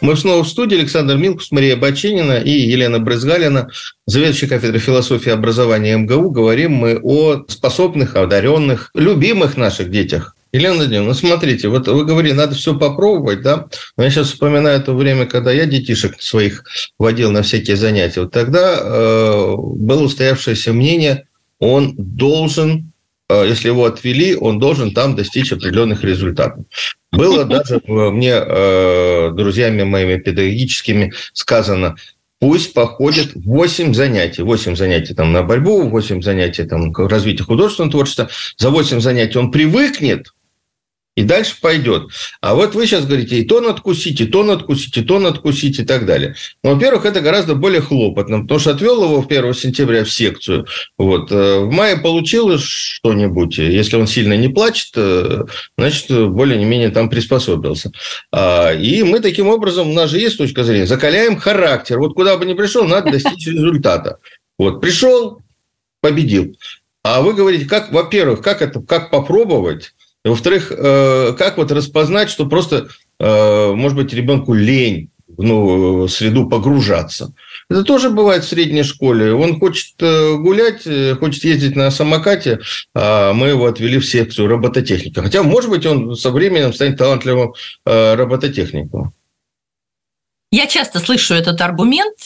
Мы 0.00 0.16
снова 0.16 0.44
в 0.44 0.48
студии. 0.48 0.78
Александр 0.78 1.16
Милкус, 1.16 1.50
Мария 1.50 1.76
Баченина 1.76 2.38
и 2.38 2.50
Елена 2.50 3.00
Брызгалина, 3.00 3.70
заведующая 4.06 4.48
кафедрой 4.48 4.80
философии 4.80 5.30
и 5.30 5.32
образования 5.32 5.96
МГУ. 5.96 6.30
Говорим 6.30 6.74
мы 6.74 7.00
о 7.02 7.44
способных, 7.48 8.14
одаренных, 8.14 8.90
любимых 8.94 9.56
наших 9.56 9.90
детях. 9.90 10.36
Елена 10.52 10.76
Владимировна, 10.76 11.08
ну 11.08 11.14
смотрите, 11.14 11.68
вот 11.68 11.88
вы 11.88 12.04
говорили, 12.04 12.32
надо 12.32 12.54
все 12.54 12.76
попробовать, 12.78 13.42
да? 13.42 13.66
Но 13.96 14.04
я 14.04 14.10
сейчас 14.10 14.28
вспоминаю 14.28 14.82
то 14.82 14.94
время, 14.94 15.26
когда 15.26 15.52
я 15.52 15.66
детишек 15.66 16.20
своих 16.22 16.64
водил 16.98 17.30
на 17.30 17.42
всякие 17.42 17.76
занятия. 17.76 18.22
Вот 18.22 18.32
тогда 18.32 18.78
э, 18.80 19.54
было 19.56 20.04
устоявшееся 20.04 20.72
мнение, 20.72 21.26
он 21.58 21.94
должен, 21.96 22.92
э, 23.28 23.44
если 23.46 23.68
его 23.68 23.84
отвели, 23.84 24.34
он 24.36 24.58
должен 24.58 24.94
там 24.94 25.16
достичь 25.16 25.52
определенных 25.52 26.02
результатов. 26.02 26.64
Было 27.12 27.44
даже 27.44 27.82
мне 27.86 28.34
э, 28.34 29.30
друзьями 29.34 29.82
моими 29.82 30.16
педагогическими 30.16 31.12
сказано, 31.34 31.96
пусть 32.38 32.72
походит 32.72 33.32
8 33.34 33.92
занятий. 33.92 34.42
8 34.42 34.76
занятий 34.76 35.14
там 35.14 35.32
на 35.32 35.42
борьбу, 35.42 35.88
8 35.88 36.22
занятий 36.22 36.64
там 36.64 36.94
развитие 36.94 37.44
художественного 37.44 37.92
творчества. 37.92 38.28
За 38.56 38.70
8 38.70 39.00
занятий 39.00 39.38
он 39.38 39.50
привыкнет, 39.50 40.28
и 41.18 41.24
дальше 41.24 41.56
пойдет. 41.60 42.10
А 42.40 42.54
вот 42.54 42.76
вы 42.76 42.86
сейчас 42.86 43.04
говорите, 43.04 43.40
и 43.40 43.44
то 43.44 43.60
надкусить, 43.60 44.20
и 44.20 44.26
то 44.26 44.44
надкусить, 44.44 44.96
и 44.98 45.02
то 45.02 45.18
надкусить, 45.18 45.80
и 45.80 45.84
так 45.84 46.06
далее. 46.06 46.36
Ну, 46.62 46.74
во-первых, 46.74 47.06
это 47.06 47.20
гораздо 47.20 47.56
более 47.56 47.80
хлопотно, 47.80 48.42
потому 48.42 48.60
что 48.60 48.70
отвел 48.70 49.02
его 49.02 49.20
в 49.20 49.26
1 49.26 49.52
сентября 49.52 50.04
в 50.04 50.10
секцию. 50.12 50.68
Вот. 50.96 51.32
Э, 51.32 51.58
в 51.58 51.72
мае 51.72 51.96
получилось 51.96 52.62
что-нибудь. 52.62 53.58
Если 53.58 53.96
он 53.96 54.06
сильно 54.06 54.34
не 54.34 54.46
плачет, 54.46 54.92
э, 54.94 55.42
значит, 55.76 56.08
более-менее 56.08 56.90
там 56.90 57.10
приспособился. 57.10 57.90
А, 58.30 58.72
и 58.72 59.02
мы 59.02 59.18
таким 59.18 59.48
образом, 59.48 59.90
у 59.90 59.94
нас 59.94 60.10
же 60.10 60.20
есть 60.20 60.38
точка 60.38 60.62
зрения, 60.62 60.86
закаляем 60.86 61.36
характер. 61.36 61.98
Вот 61.98 62.14
куда 62.14 62.36
бы 62.36 62.46
ни 62.46 62.54
пришел, 62.54 62.84
надо 62.84 63.10
достичь 63.10 63.44
результата. 63.48 64.18
Вот, 64.56 64.80
пришел, 64.80 65.40
победил. 66.00 66.56
А 67.02 67.22
вы 67.22 67.34
говорите, 67.34 67.64
как, 67.64 67.90
во-первых, 67.90 68.40
как 68.40 68.62
это, 68.62 68.80
как 68.80 69.10
попробовать, 69.10 69.94
во-вторых, 70.24 70.72
э, 70.72 71.34
как 71.38 71.58
вот 71.58 71.70
распознать, 71.70 72.30
что 72.30 72.46
просто, 72.46 72.88
э, 73.18 73.72
может 73.72 73.96
быть, 73.96 74.12
ребенку 74.12 74.52
лень 74.52 75.10
в 75.28 75.42
новую 75.42 76.08
среду 76.08 76.48
погружаться. 76.48 77.32
Это 77.70 77.84
тоже 77.84 78.10
бывает 78.10 78.44
в 78.44 78.48
средней 78.48 78.82
школе. 78.82 79.32
Он 79.32 79.60
хочет 79.60 79.94
э, 80.00 80.34
гулять, 80.36 80.82
хочет 81.18 81.44
ездить 81.44 81.76
на 81.76 81.90
самокате, 81.90 82.60
а 82.94 83.32
мы 83.32 83.48
его 83.48 83.66
отвели 83.66 83.98
в 83.98 84.06
секцию 84.06 84.48
робототехника. 84.48 85.22
Хотя, 85.22 85.42
может 85.42 85.70
быть, 85.70 85.86
он 85.86 86.16
со 86.16 86.30
временем 86.30 86.72
станет 86.72 86.98
талантливым 86.98 87.54
робототехником. 87.84 89.12
Я 90.50 90.66
часто 90.66 90.98
слышу 90.98 91.34
этот 91.34 91.60
аргумент, 91.60 92.16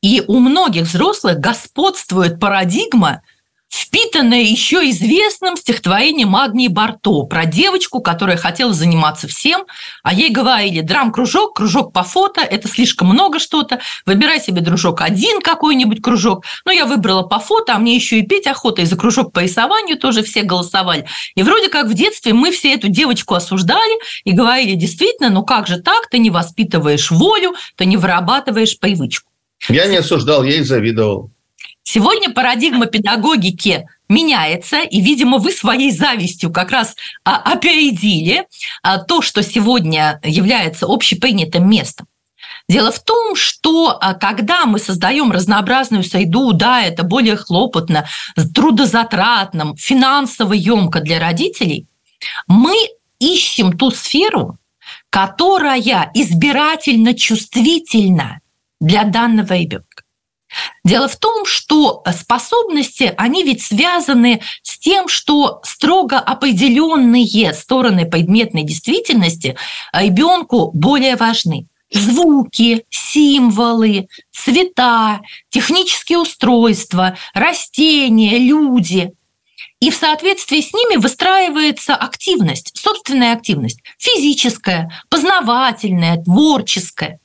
и 0.00 0.22
у 0.26 0.38
многих 0.38 0.84
взрослых 0.84 1.40
господствует 1.40 2.40
парадигма– 2.40 3.22
впитанное 3.74 4.42
еще 4.42 4.88
известным 4.90 5.56
стихотворением 5.56 6.28
Магнии 6.28 6.68
Барто 6.68 7.24
про 7.24 7.44
девочку, 7.44 8.00
которая 8.00 8.36
хотела 8.36 8.72
заниматься 8.72 9.28
всем, 9.28 9.64
а 10.02 10.14
ей 10.14 10.30
говорили, 10.30 10.80
драм-кружок, 10.80 11.56
кружок 11.56 11.92
по 11.92 12.02
фото, 12.02 12.40
это 12.40 12.68
слишком 12.68 13.08
много 13.08 13.38
что-то, 13.38 13.80
выбирай 14.06 14.40
себе, 14.40 14.60
дружок, 14.60 15.00
один 15.00 15.40
какой-нибудь 15.40 16.02
кружок. 16.02 16.44
Ну, 16.64 16.72
я 16.72 16.86
выбрала 16.86 17.22
по 17.22 17.38
фото, 17.38 17.74
а 17.74 17.78
мне 17.78 17.94
еще 17.94 18.18
и 18.18 18.26
петь 18.26 18.46
охота, 18.46 18.82
и 18.82 18.84
за 18.84 18.96
кружок 18.96 19.32
по 19.32 19.40
рисованию 19.40 19.98
тоже 19.98 20.22
все 20.22 20.42
голосовали. 20.42 21.06
И 21.34 21.42
вроде 21.42 21.68
как 21.68 21.86
в 21.86 21.94
детстве 21.94 22.32
мы 22.32 22.52
все 22.52 22.74
эту 22.74 22.88
девочку 22.88 23.34
осуждали 23.34 23.98
и 24.24 24.32
говорили, 24.32 24.74
действительно, 24.74 25.30
ну 25.30 25.44
как 25.44 25.66
же 25.66 25.80
так, 25.80 26.08
ты 26.08 26.18
не 26.18 26.30
воспитываешь 26.30 27.10
волю, 27.10 27.54
ты 27.76 27.86
не 27.86 27.96
вырабатываешь 27.96 28.78
привычку. 28.78 29.30
Я 29.68 29.86
не 29.86 29.96
осуждал, 29.96 30.44
я 30.44 30.56
и 30.56 30.62
завидовал. 30.62 31.33
Сегодня 31.84 32.30
парадигма 32.30 32.86
педагогики 32.86 33.86
меняется, 34.08 34.80
и, 34.80 35.00
видимо, 35.00 35.38
вы 35.38 35.52
своей 35.52 35.92
завистью 35.92 36.50
как 36.50 36.70
раз 36.70 36.96
а, 37.24 37.36
опередили 37.36 38.46
а, 38.82 38.98
то, 38.98 39.20
что 39.20 39.42
сегодня 39.42 40.18
является 40.24 40.86
общепринятым 40.88 41.68
местом. 41.68 42.06
Дело 42.68 42.90
в 42.90 43.04
том, 43.04 43.36
что 43.36 43.98
а, 44.00 44.14
когда 44.14 44.64
мы 44.64 44.78
создаем 44.78 45.30
разнообразную 45.30 46.04
среду, 46.04 46.52
да, 46.52 46.82
это 46.82 47.02
более 47.02 47.36
хлопотно, 47.36 48.08
трудозатратно, 48.54 49.76
финансово 49.76 50.54
емко 50.54 51.00
для 51.00 51.20
родителей, 51.20 51.86
мы 52.46 52.74
ищем 53.18 53.76
ту 53.76 53.90
сферу, 53.90 54.58
которая 55.10 56.10
избирательно 56.14 57.14
чувствительна 57.14 58.40
для 58.80 59.04
данного 59.04 59.52
ребенка. 59.52 60.03
Дело 60.84 61.08
в 61.08 61.16
том, 61.16 61.44
что 61.46 62.02
способности, 62.16 63.14
они 63.16 63.42
ведь 63.42 63.62
связаны 63.62 64.40
с 64.62 64.78
тем, 64.78 65.08
что 65.08 65.60
строго 65.64 66.18
определенные 66.18 67.52
стороны 67.54 68.06
предметной 68.06 68.62
действительности 68.62 69.56
ребенку 69.92 70.70
более 70.72 71.16
важны 71.16 71.66
звуки, 71.94 72.84
символы, 72.90 74.08
цвета, 74.32 75.20
технические 75.50 76.18
устройства, 76.18 77.16
растения, 77.32 78.38
люди. 78.38 79.12
И 79.80 79.90
в 79.90 79.94
соответствии 79.94 80.60
с 80.60 80.72
ними 80.72 80.96
выстраивается 80.96 81.94
активность, 81.94 82.72
собственная 82.76 83.34
активность, 83.34 83.80
физическая, 83.98 84.90
познавательная, 85.08 86.22
творческая. 86.22 87.20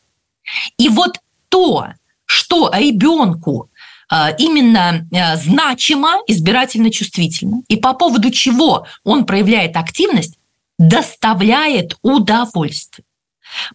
И 0.78 0.90
вот 0.90 1.20
то, 1.50 1.88
что 2.30 2.72
ребенку 2.72 3.72
а, 4.08 4.30
именно 4.30 5.08
а, 5.12 5.36
значимо, 5.36 6.18
избирательно 6.28 6.92
чувствительно, 6.92 7.64
и 7.68 7.76
по 7.76 7.94
поводу 7.94 8.30
чего 8.30 8.86
он 9.04 9.26
проявляет 9.26 9.76
активность, 9.76 10.38
доставляет 10.78 11.98
удовольствие. 12.04 13.04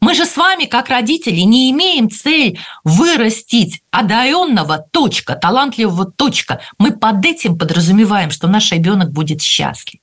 Мы 0.01 0.15
же 0.15 0.25
с 0.25 0.37
вами, 0.37 0.67
как 0.67 0.89
родители, 0.89 1.41
не 1.41 1.69
имеем 1.73 2.09
цель 2.09 2.61
вырастить 2.85 3.83
одаренного 3.91 4.79
точка, 4.79 5.35
талантливого 5.35 6.05
точка. 6.05 6.61
Мы 6.79 6.93
под 6.93 7.25
этим 7.25 7.59
подразумеваем, 7.59 8.31
что 8.31 8.47
наш 8.47 8.71
ребенок 8.71 9.11
будет 9.11 9.43
счастлив. 9.43 10.01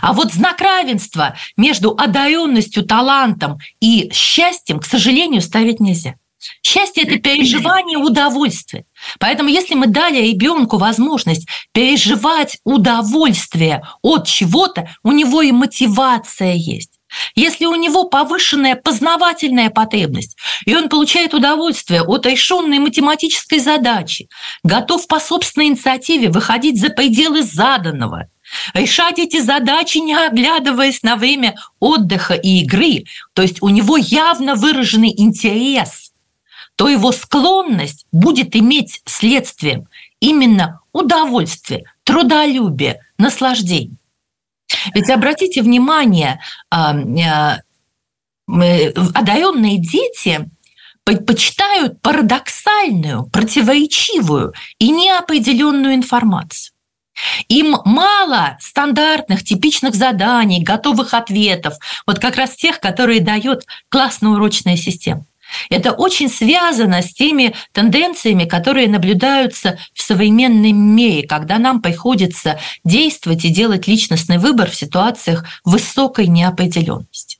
А 0.00 0.12
вот 0.12 0.32
знак 0.32 0.60
равенства 0.60 1.36
между 1.56 1.92
одаренностью, 1.96 2.84
талантом 2.84 3.60
и 3.80 4.10
счастьем, 4.12 4.80
к 4.80 4.84
сожалению, 4.84 5.42
ставить 5.42 5.78
нельзя. 5.78 6.16
Счастье– 6.62 7.02
это 7.04 7.18
переживание 7.18 7.98
удовольствия. 7.98 8.84
Поэтому 9.18 9.48
если 9.48 9.74
мы 9.74 9.86
дали 9.86 10.18
ребенку 10.18 10.78
возможность 10.78 11.46
переживать 11.72 12.58
удовольствие 12.64 13.82
от 14.02 14.26
чего-то, 14.26 14.88
у 15.02 15.12
него 15.12 15.42
и 15.42 15.52
мотивация 15.52 16.54
есть. 16.54 16.90
Если 17.34 17.66
у 17.66 17.74
него 17.74 18.04
повышенная 18.04 18.74
познавательная 18.74 19.70
потребность, 19.70 20.36
и 20.64 20.74
он 20.74 20.88
получает 20.88 21.34
удовольствие 21.34 22.02
от 22.02 22.26
решенной 22.26 22.78
математической 22.78 23.58
задачи, 23.58 24.28
готов 24.64 25.06
по 25.06 25.20
собственной 25.20 25.68
инициативе 25.68 26.30
выходить 26.30 26.80
за 26.80 26.88
пределы 26.88 27.42
заданного, 27.42 28.28
решать 28.74 29.18
эти 29.18 29.40
задачи, 29.40 29.98
не 29.98 30.14
оглядываясь 30.14 31.02
на 31.02 31.16
время 31.16 31.54
отдыха 31.80 32.34
и 32.34 32.62
игры, 32.62 33.04
то 33.34 33.42
есть 33.42 33.62
у 33.62 33.68
него 33.68 33.96
явно 33.96 34.54
выраженный 34.54 35.12
интерес, 35.14 36.11
то 36.76 36.88
его 36.88 37.12
склонность 37.12 38.06
будет 38.12 38.56
иметь 38.56 39.02
следствием 39.04 39.88
именно 40.20 40.80
удовольствие, 40.92 41.84
трудолюбие, 42.04 43.00
наслаждение. 43.18 43.96
Ведь 44.94 45.10
обратите 45.10 45.62
внимание, 45.62 46.40
а, 46.70 46.92
а, 46.92 47.58
одаренные 48.48 49.78
дети 49.78 50.48
предпочитают 51.04 52.00
парадоксальную, 52.00 53.26
противоречивую 53.26 54.54
и 54.78 54.90
неопределенную 54.90 55.94
информацию. 55.94 56.72
Им 57.48 57.76
мало 57.84 58.56
стандартных, 58.60 59.44
типичных 59.44 59.94
заданий, 59.94 60.62
готовых 60.62 61.12
ответов, 61.14 61.74
вот 62.06 62.18
как 62.18 62.36
раз 62.36 62.56
тех, 62.56 62.80
которые 62.80 63.20
дает 63.20 63.66
классная 63.88 64.30
урочная 64.30 64.76
система. 64.76 65.26
Это 65.70 65.92
очень 65.92 66.28
связано 66.28 67.02
с 67.02 67.12
теми 67.12 67.54
тенденциями, 67.72 68.44
которые 68.44 68.88
наблюдаются 68.88 69.78
в 69.94 70.02
современном 70.02 70.76
мире, 70.76 71.26
когда 71.26 71.58
нам 71.58 71.80
приходится 71.82 72.58
действовать 72.84 73.44
и 73.44 73.48
делать 73.48 73.86
личностный 73.86 74.38
выбор 74.38 74.70
в 74.70 74.74
ситуациях 74.74 75.44
высокой 75.64 76.26
неопределенности. 76.26 77.38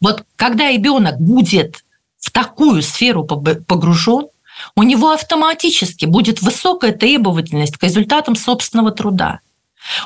Вот 0.00 0.24
когда 0.36 0.70
ребенок 0.70 1.20
будет 1.20 1.84
в 2.18 2.30
такую 2.30 2.82
сферу 2.82 3.24
погружен, 3.24 4.28
у 4.76 4.82
него 4.82 5.12
автоматически 5.12 6.04
будет 6.04 6.42
высокая 6.42 6.92
требовательность 6.92 7.78
к 7.78 7.82
результатам 7.82 8.36
собственного 8.36 8.90
труда. 8.90 9.40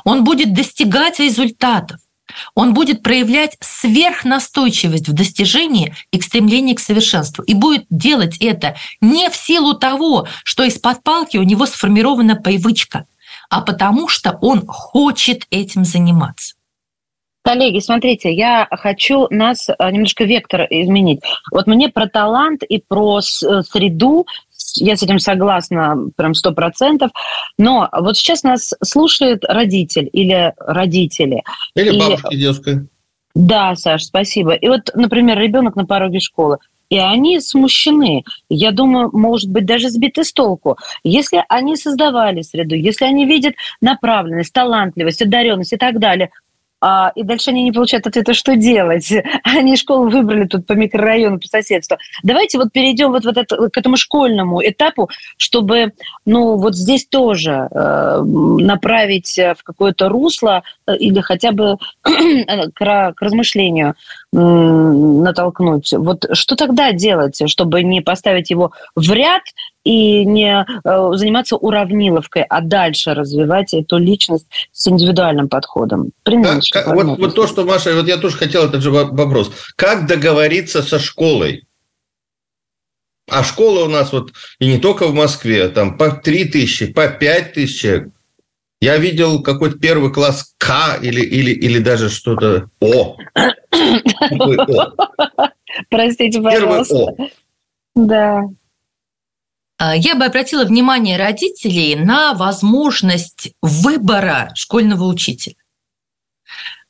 Он 0.04 0.22
будет 0.22 0.54
достигать 0.54 1.18
результатов 1.18 1.98
он 2.54 2.74
будет 2.74 3.02
проявлять 3.02 3.56
сверхнастойчивость 3.60 5.08
в 5.08 5.12
достижении 5.12 5.94
и 6.10 6.18
к 6.18 6.24
стремлению 6.24 6.76
к 6.76 6.80
совершенству. 6.80 7.44
И 7.44 7.54
будет 7.54 7.84
делать 7.90 8.38
это 8.38 8.76
не 9.00 9.28
в 9.30 9.36
силу 9.36 9.74
того, 9.74 10.26
что 10.44 10.64
из-под 10.64 11.02
палки 11.02 11.36
у 11.36 11.42
него 11.42 11.66
сформирована 11.66 12.36
привычка, 12.36 13.06
а 13.50 13.60
потому 13.60 14.08
что 14.08 14.38
он 14.40 14.66
хочет 14.66 15.46
этим 15.50 15.84
заниматься. 15.84 16.54
Коллеги, 17.46 17.78
смотрите, 17.80 18.32
я 18.32 18.66
хочу 18.70 19.26
нас 19.28 19.68
э, 19.68 19.74
немножко 19.90 20.24
вектор 20.24 20.66
изменить. 20.70 21.20
Вот 21.52 21.66
мне 21.66 21.90
про 21.90 22.08
талант 22.08 22.62
и 22.62 22.78
про 22.78 23.18
э, 23.18 23.20
среду 23.20 24.26
я 24.76 24.96
с 24.96 25.02
этим 25.02 25.18
согласна 25.18 25.96
прям 26.16 26.34
сто 26.34 26.52
процентов. 26.52 27.10
Но 27.58 27.88
вот 27.92 28.16
сейчас 28.16 28.42
нас 28.42 28.74
слушает 28.82 29.44
родитель 29.44 30.08
или 30.12 30.52
родители. 30.58 31.42
Или 31.74 31.94
и... 31.94 31.98
бабушка, 31.98 32.28
дедушка. 32.30 32.86
Да, 33.34 33.74
Саш, 33.74 34.04
спасибо. 34.04 34.54
И 34.54 34.68
вот, 34.68 34.90
например, 34.94 35.38
ребенок 35.38 35.74
на 35.74 35.84
пороге 35.84 36.20
школы, 36.20 36.58
и 36.88 36.98
они 36.98 37.40
смущены. 37.40 38.22
Я 38.48 38.70
думаю, 38.70 39.10
может 39.12 39.50
быть, 39.50 39.66
даже 39.66 39.88
сбиты 39.88 40.22
с 40.22 40.32
толку. 40.32 40.78
Если 41.02 41.44
они 41.48 41.76
создавали 41.76 42.42
среду, 42.42 42.76
если 42.76 43.04
они 43.04 43.26
видят 43.26 43.54
направленность, 43.80 44.52
талантливость, 44.52 45.22
одаренность 45.22 45.72
и 45.72 45.76
так 45.76 45.98
далее, 45.98 46.30
и 47.14 47.22
дальше 47.22 47.50
они 47.50 47.62
не 47.62 47.72
получают 47.72 48.06
ответа, 48.06 48.34
что 48.34 48.56
делать. 48.56 49.12
Они 49.44 49.76
школу 49.76 50.08
выбрали 50.10 50.46
тут 50.46 50.66
по 50.66 50.72
микрорайону, 50.74 51.38
по 51.40 51.46
соседству. 51.46 51.96
Давайте 52.22 52.58
вот 52.58 52.72
перейдем 52.72 53.10
вот, 53.10 53.24
вот 53.24 53.36
это, 53.36 53.68
к 53.70 53.76
этому 53.76 53.96
школьному 53.96 54.60
этапу, 54.62 55.08
чтобы, 55.36 55.92
ну, 56.26 56.56
вот 56.56 56.74
здесь 56.74 57.06
тоже 57.06 57.68
э, 57.70 58.22
направить 58.22 59.38
в 59.38 59.62
какое-то 59.62 60.08
русло 60.08 60.62
э, 60.86 60.96
или 60.96 61.20
хотя 61.20 61.52
бы 61.52 61.78
к, 62.02 62.74
к 62.74 63.22
размышлению 63.22 63.94
натолкнуть. 64.32 65.92
Вот 65.92 66.26
что 66.32 66.56
тогда 66.56 66.92
делать, 66.92 67.40
чтобы 67.46 67.82
не 67.82 68.00
поставить 68.00 68.50
его 68.50 68.72
в 68.96 69.12
ряд 69.12 69.42
и 69.84 70.24
не 70.24 70.64
э, 70.64 71.16
заниматься 71.16 71.56
уравниловкой, 71.56 72.42
а 72.42 72.60
дальше 72.62 73.14
развивать 73.14 73.74
эту 73.74 73.98
личность 73.98 74.46
с 74.72 74.88
индивидуальным 74.88 75.48
подходом? 75.48 76.12
Как, 76.24 76.62
как, 76.72 76.94
вот, 76.94 77.18
вот 77.18 77.34
то, 77.34 77.46
что 77.46 77.64
Маша, 77.64 77.94
вот 77.94 78.08
я 78.08 78.16
тоже 78.16 78.36
хотел 78.36 78.64
этот 78.64 78.82
же 78.82 78.90
вопрос. 78.90 79.52
Как 79.76 80.06
договориться 80.06 80.82
со 80.82 80.98
школой? 80.98 81.66
А 83.30 83.42
школа 83.44 83.84
у 83.84 83.88
нас 83.88 84.12
вот, 84.12 84.32
и 84.58 84.66
не 84.66 84.78
только 84.78 85.06
в 85.06 85.14
Москве, 85.14 85.68
там 85.68 85.96
по 85.96 86.10
3 86.10 86.44
тысячи, 86.46 86.86
по 86.86 87.08
5 87.08 87.52
тысяч 87.54 87.84
я 88.80 88.98
видел 88.98 89.42
какой-то 89.42 89.78
первый 89.78 90.12
класс 90.12 90.54
К 90.58 90.98
или, 91.00 91.22
или, 91.22 91.52
или 91.52 91.78
даже 91.78 92.10
что-то 92.10 92.68
О. 92.80 93.16
Простите, 95.88 96.42
пожалуйста. 96.42 97.14
Да. 97.94 98.42
А, 99.78 99.96
я 99.96 100.14
бы 100.14 100.24
обратила 100.24 100.64
внимание 100.64 101.16
родителей 101.16 101.96
на 101.96 102.34
возможность 102.34 103.52
выбора 103.62 104.52
школьного 104.54 105.04
учителя 105.04 105.56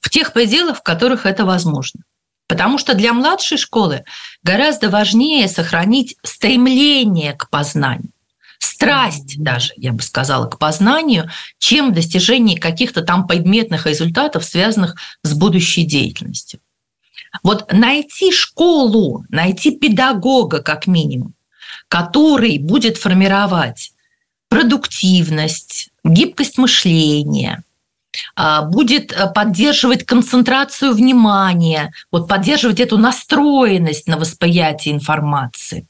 в 0.00 0.10
тех 0.10 0.32
пределах, 0.32 0.78
в 0.78 0.82
которых 0.82 1.26
это 1.26 1.44
возможно. 1.44 2.02
Потому 2.46 2.76
что 2.76 2.94
для 2.94 3.14
младшей 3.14 3.56
школы 3.56 4.04
гораздо 4.42 4.90
важнее 4.90 5.48
сохранить 5.48 6.16
стремление 6.22 7.32
к 7.32 7.48
познанию 7.48 8.14
страсть 8.84 9.42
даже, 9.42 9.72
я 9.76 9.92
бы 9.92 10.02
сказала, 10.02 10.46
к 10.46 10.58
познанию, 10.58 11.30
чем 11.58 11.92
достижение 11.92 12.58
каких-то 12.58 13.02
там 13.02 13.26
предметных 13.26 13.86
результатов, 13.86 14.44
связанных 14.44 14.96
с 15.22 15.32
будущей 15.34 15.84
деятельностью. 15.84 16.60
Вот 17.42 17.72
найти 17.72 18.32
школу, 18.32 19.24
найти 19.28 19.76
педагога 19.76 20.60
как 20.60 20.86
минимум, 20.86 21.34
который 21.88 22.58
будет 22.58 22.96
формировать 22.96 23.92
продуктивность, 24.48 25.88
гибкость 26.04 26.58
мышления, 26.58 27.64
а, 28.36 28.62
будет 28.62 29.12
э, 29.12 29.30
поддерживать 29.32 30.04
концентрацию 30.04 30.94
внимания, 30.94 31.92
вот 32.12 32.28
поддерживать 32.28 32.80
эту 32.80 32.98
настроенность 32.98 34.06
на 34.06 34.16
восприятие 34.16 34.94
информации. 34.94 35.86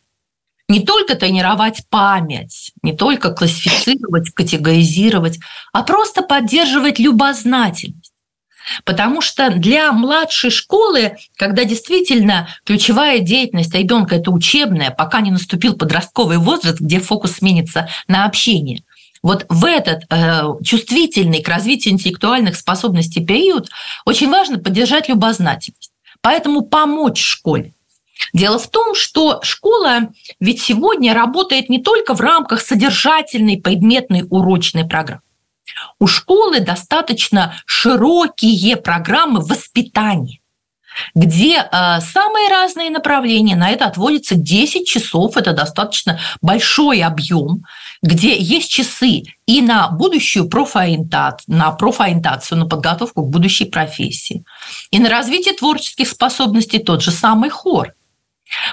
Не 0.68 0.80
только 0.80 1.14
тренировать 1.14 1.84
память, 1.90 2.72
не 2.82 2.94
только 2.96 3.32
классифицировать, 3.32 4.30
категоризировать, 4.30 5.38
а 5.72 5.82
просто 5.82 6.22
поддерживать 6.22 6.98
любознательность. 6.98 8.13
Потому 8.84 9.20
что 9.20 9.50
для 9.50 9.92
младшей 9.92 10.50
школы, 10.50 11.16
когда 11.36 11.64
действительно 11.64 12.48
ключевая 12.64 13.20
деятельность 13.20 13.74
ребенка 13.74 14.16
это 14.16 14.30
учебная, 14.30 14.90
пока 14.90 15.20
не 15.20 15.30
наступил 15.30 15.74
подростковый 15.74 16.38
возраст, 16.38 16.80
где 16.80 17.00
фокус 17.00 17.32
сменится 17.36 17.88
на 18.08 18.24
общение– 18.24 18.82
вот 19.24 19.46
в 19.48 19.64
этот 19.64 20.02
э, 20.10 20.42
чувствительный 20.62 21.40
к 21.40 21.48
развитию 21.48 21.94
интеллектуальных 21.94 22.56
способностей 22.56 23.24
период 23.24 23.70
очень 24.04 24.28
важно 24.28 24.58
поддержать 24.58 25.08
любознательность. 25.08 25.92
Поэтому 26.20 26.60
помочь 26.60 27.22
школе. 27.22 27.72
Дело 28.34 28.58
в 28.58 28.68
том, 28.68 28.94
что 28.94 29.40
школа 29.42 30.10
ведь 30.40 30.60
сегодня 30.60 31.14
работает 31.14 31.70
не 31.70 31.82
только 31.82 32.12
в 32.14 32.20
рамках 32.20 32.60
содержательной 32.60 33.56
предметной 33.56 34.26
урочной 34.28 34.84
программы. 34.86 35.22
У 35.98 36.06
школы 36.06 36.60
достаточно 36.60 37.54
широкие 37.66 38.76
программы 38.76 39.40
воспитания 39.40 40.40
где 41.14 41.56
э, 41.56 42.00
самые 42.00 42.48
разные 42.48 42.90
направления, 42.90 43.56
на 43.56 43.70
это 43.70 43.86
отводится 43.86 44.34
10 44.34 44.86
часов, 44.86 45.36
это 45.36 45.52
достаточно 45.52 46.20
большой 46.40 47.02
объем, 47.02 47.64
где 48.02 48.38
есть 48.38 48.70
часы 48.70 49.24
и 49.46 49.60
на 49.60 49.88
будущую 49.88 50.48
профориентацию, 50.48 51.56
на 51.56 51.70
профориентацию, 51.72 52.58
на 52.58 52.66
подготовку 52.66 53.22
к 53.22 53.30
будущей 53.30 53.64
профессии, 53.64 54.44
и 54.90 54.98
на 54.98 55.08
развитие 55.08 55.54
творческих 55.54 56.08
способностей 56.08 56.78
тот 56.78 57.02
же 57.02 57.10
самый 57.10 57.50
хор. 57.50 57.94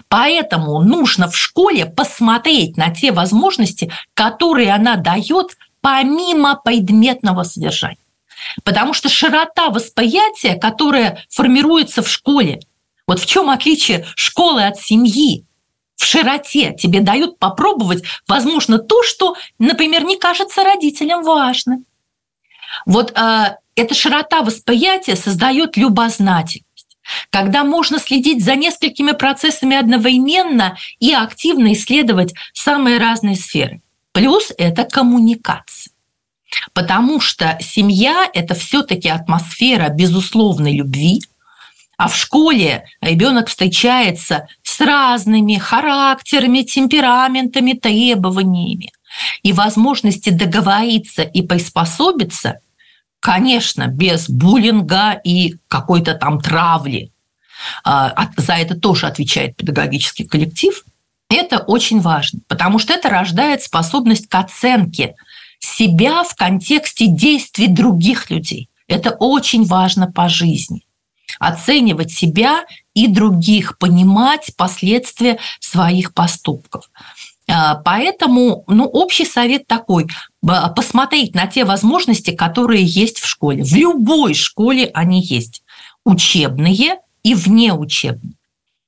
Поэтому 0.10 0.82
нужно 0.82 1.30
в 1.30 1.36
школе 1.36 1.86
посмотреть 1.86 2.78
на 2.78 2.94
те 2.94 3.12
возможности, 3.12 3.92
которые 4.14 4.74
она 4.74 4.96
дает 4.98 5.58
помимо 5.82 6.56
предметного 6.56 7.44
содержания. 7.44 7.98
Потому 8.64 8.94
что 8.94 9.10
широта 9.10 9.70
восприятия, 9.70 10.56
которая 10.56 11.24
формируется 11.30 12.02
в 12.02 12.10
школе, 12.10 12.60
вот 13.08 13.20
в 13.20 13.26
чем 13.26 13.50
отличие 13.50 14.06
школы 14.16 14.66
от 14.66 14.80
семьи? 14.80 15.46
В 15.96 16.06
широте 16.06 16.74
тебе 16.74 17.02
дают 17.02 17.38
попробовать, 17.38 18.04
возможно, 18.28 18.80
то, 18.80 19.04
что, 19.04 19.36
например, 19.60 20.04
не 20.04 20.18
кажется 20.18 20.64
родителям 20.64 21.24
важным. 21.24 21.86
Вот 22.86 23.12
э, 23.12 23.56
эта 23.76 23.94
широта 23.94 24.42
восприятия 24.42 25.16
создает 25.16 25.78
любознательность 25.78 26.66
когда 27.30 27.64
можно 27.64 28.00
следить 28.00 28.44
за 28.44 28.56
несколькими 28.56 29.12
процессами 29.12 29.76
одновременно 29.76 30.78
и 31.00 31.14
активно 31.14 31.74
исследовать 31.74 32.34
самые 32.54 33.00
разные 33.00 33.36
сферы. 33.36 33.82
Плюс 34.12 34.52
это 34.58 34.84
коммуникация. 34.84 35.94
Потому 36.74 37.20
что 37.22 37.58
семья– 37.62 38.30
это 38.34 38.56
все-таки 38.56 39.08
атмосфера 39.08 39.90
безусловной 39.90 40.76
любви, 40.76 41.22
а 41.98 42.08
в 42.08 42.16
школе 42.16 42.86
ребенок 43.00 43.48
встречается 43.48 44.48
с 44.64 44.82
разными 44.82 45.56
характерами, 45.56 46.64
темпераментами, 46.64 47.74
требованиями. 47.74 48.92
И 49.44 49.54
возможности 49.54 50.30
договориться 50.30 51.22
и 51.22 51.42
приспособиться, 51.42 52.60
конечно, 53.20 53.88
без 53.88 54.30
буллинга 54.30 55.12
и 55.24 55.58
какой-то 55.68 56.16
там 56.16 56.42
травли, 56.42 57.12
а, 57.84 58.30
за 58.36 58.54
это 58.54 58.76
тоже 58.76 59.08
отвечает 59.08 59.56
педагогический 59.56 60.26
коллектив, 60.26 60.84
это 61.36 61.60
очень 61.60 62.02
важно, 62.02 62.40
потому 62.48 62.80
что 62.80 62.94
это 62.94 63.10
рождает 63.10 63.62
способность 63.64 64.28
к 64.28 64.36
оценке– 64.36 65.16
себя 65.62 66.24
в 66.24 66.36
контексте 66.36 67.08
действий 67.08 67.68
других 67.68 68.30
людей. 68.30 68.70
Это 68.88 69.12
очень 69.12 69.64
важно 69.64 70.12
по 70.12 70.28
жизни. 70.28 70.86
Оценивать 71.40 72.12
себя 72.12 72.66
и 72.94 73.08
других, 73.08 73.78
понимать 73.78 74.52
последствия 74.58 75.40
своих 75.60 76.14
поступков. 76.14 76.90
А, 77.48 77.76
поэтому 77.76 78.64
ну, 78.68 78.86
общий 78.86 79.26
совет 79.26 79.68
такой– 79.68 80.08
посмотреть 80.76 81.36
на 81.36 81.48
те 81.48 81.64
возможности, 81.64 82.32
которые 82.32 82.84
есть 82.84 83.20
в 83.20 83.26
школе. 83.26 83.64
В 83.64 83.74
любой 83.74 84.34
школе 84.34 84.92
они 84.94 85.22
есть. 85.22 85.64
Учебные 86.04 86.98
и 87.24 87.34
внеучебные. 87.36 88.34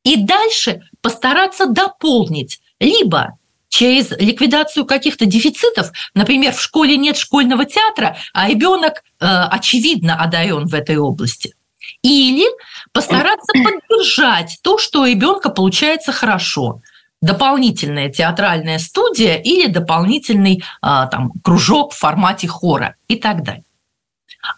И 0.03 0.17
дальше 0.17 0.81
постараться 1.03 1.67
дополнить 1.67 2.59
либо 2.79 3.37
через 3.69 4.11
ликвидацию 4.11 4.85
каких-то 4.85 5.25
дефицитов, 5.25 5.91
например, 6.15 6.53
в 6.53 6.61
школе 6.61 6.95
нет 6.95 7.17
школьного 7.17 7.65
театра, 7.65 8.17
а 8.33 8.47
ребенок 8.47 9.03
э, 9.19 9.25
очевидно 9.25 10.15
одарен 10.15 10.65
в 10.65 10.73
этой 10.73 10.97
области. 10.97 11.53
Или 12.01 12.45
постараться 12.93 13.51
поддержать 13.53 14.59
то, 14.63 14.77
что 14.77 15.01
у 15.01 15.05
ребенка 15.05 15.49
получается 15.49 16.11
хорошо 16.11 16.81
дополнительная 17.21 18.09
театральная 18.09 18.79
студия 18.79 19.37
или 19.37 19.67
дополнительный 19.67 20.57
э, 20.57 20.61
там, 20.81 21.31
кружок 21.43 21.93
в 21.93 21.97
формате 21.97 22.47
хора 22.47 22.95
и 23.07 23.15
так 23.15 23.43
далее. 23.43 23.63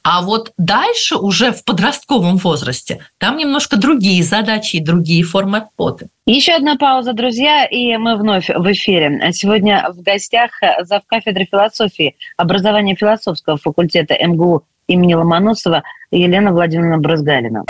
А 0.03 0.21
вот 0.21 0.51
дальше 0.57 1.15
уже 1.15 1.51
в 1.51 1.63
подростковом 1.63 2.37
возрасте 2.37 3.05
там 3.17 3.37
немножко 3.37 3.77
другие 3.77 4.23
задачи 4.23 4.77
и 4.77 4.83
другие 4.83 5.23
формы 5.23 5.67
работы. 5.77 6.09
Еще 6.25 6.53
одна 6.53 6.75
пауза, 6.75 7.13
друзья, 7.13 7.65
и 7.65 7.95
мы 7.97 8.15
вновь 8.15 8.49
в 8.49 8.71
эфире. 8.71 9.31
Сегодня 9.31 9.87
в 9.91 10.01
гостях 10.01 10.51
зав. 10.81 11.03
кафедры 11.05 11.47
философии 11.49 12.15
образования 12.37 12.95
философского 12.95 13.57
факультета 13.57 14.15
МГУ 14.19 14.63
имени 14.87 15.13
Ломоносова 15.13 15.83
Елена 16.11 16.51
Владимировна 16.51 16.97
Брызгалина. 16.97 17.63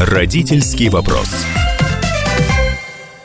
Родительский 0.00 0.88
вопрос. 0.88 1.46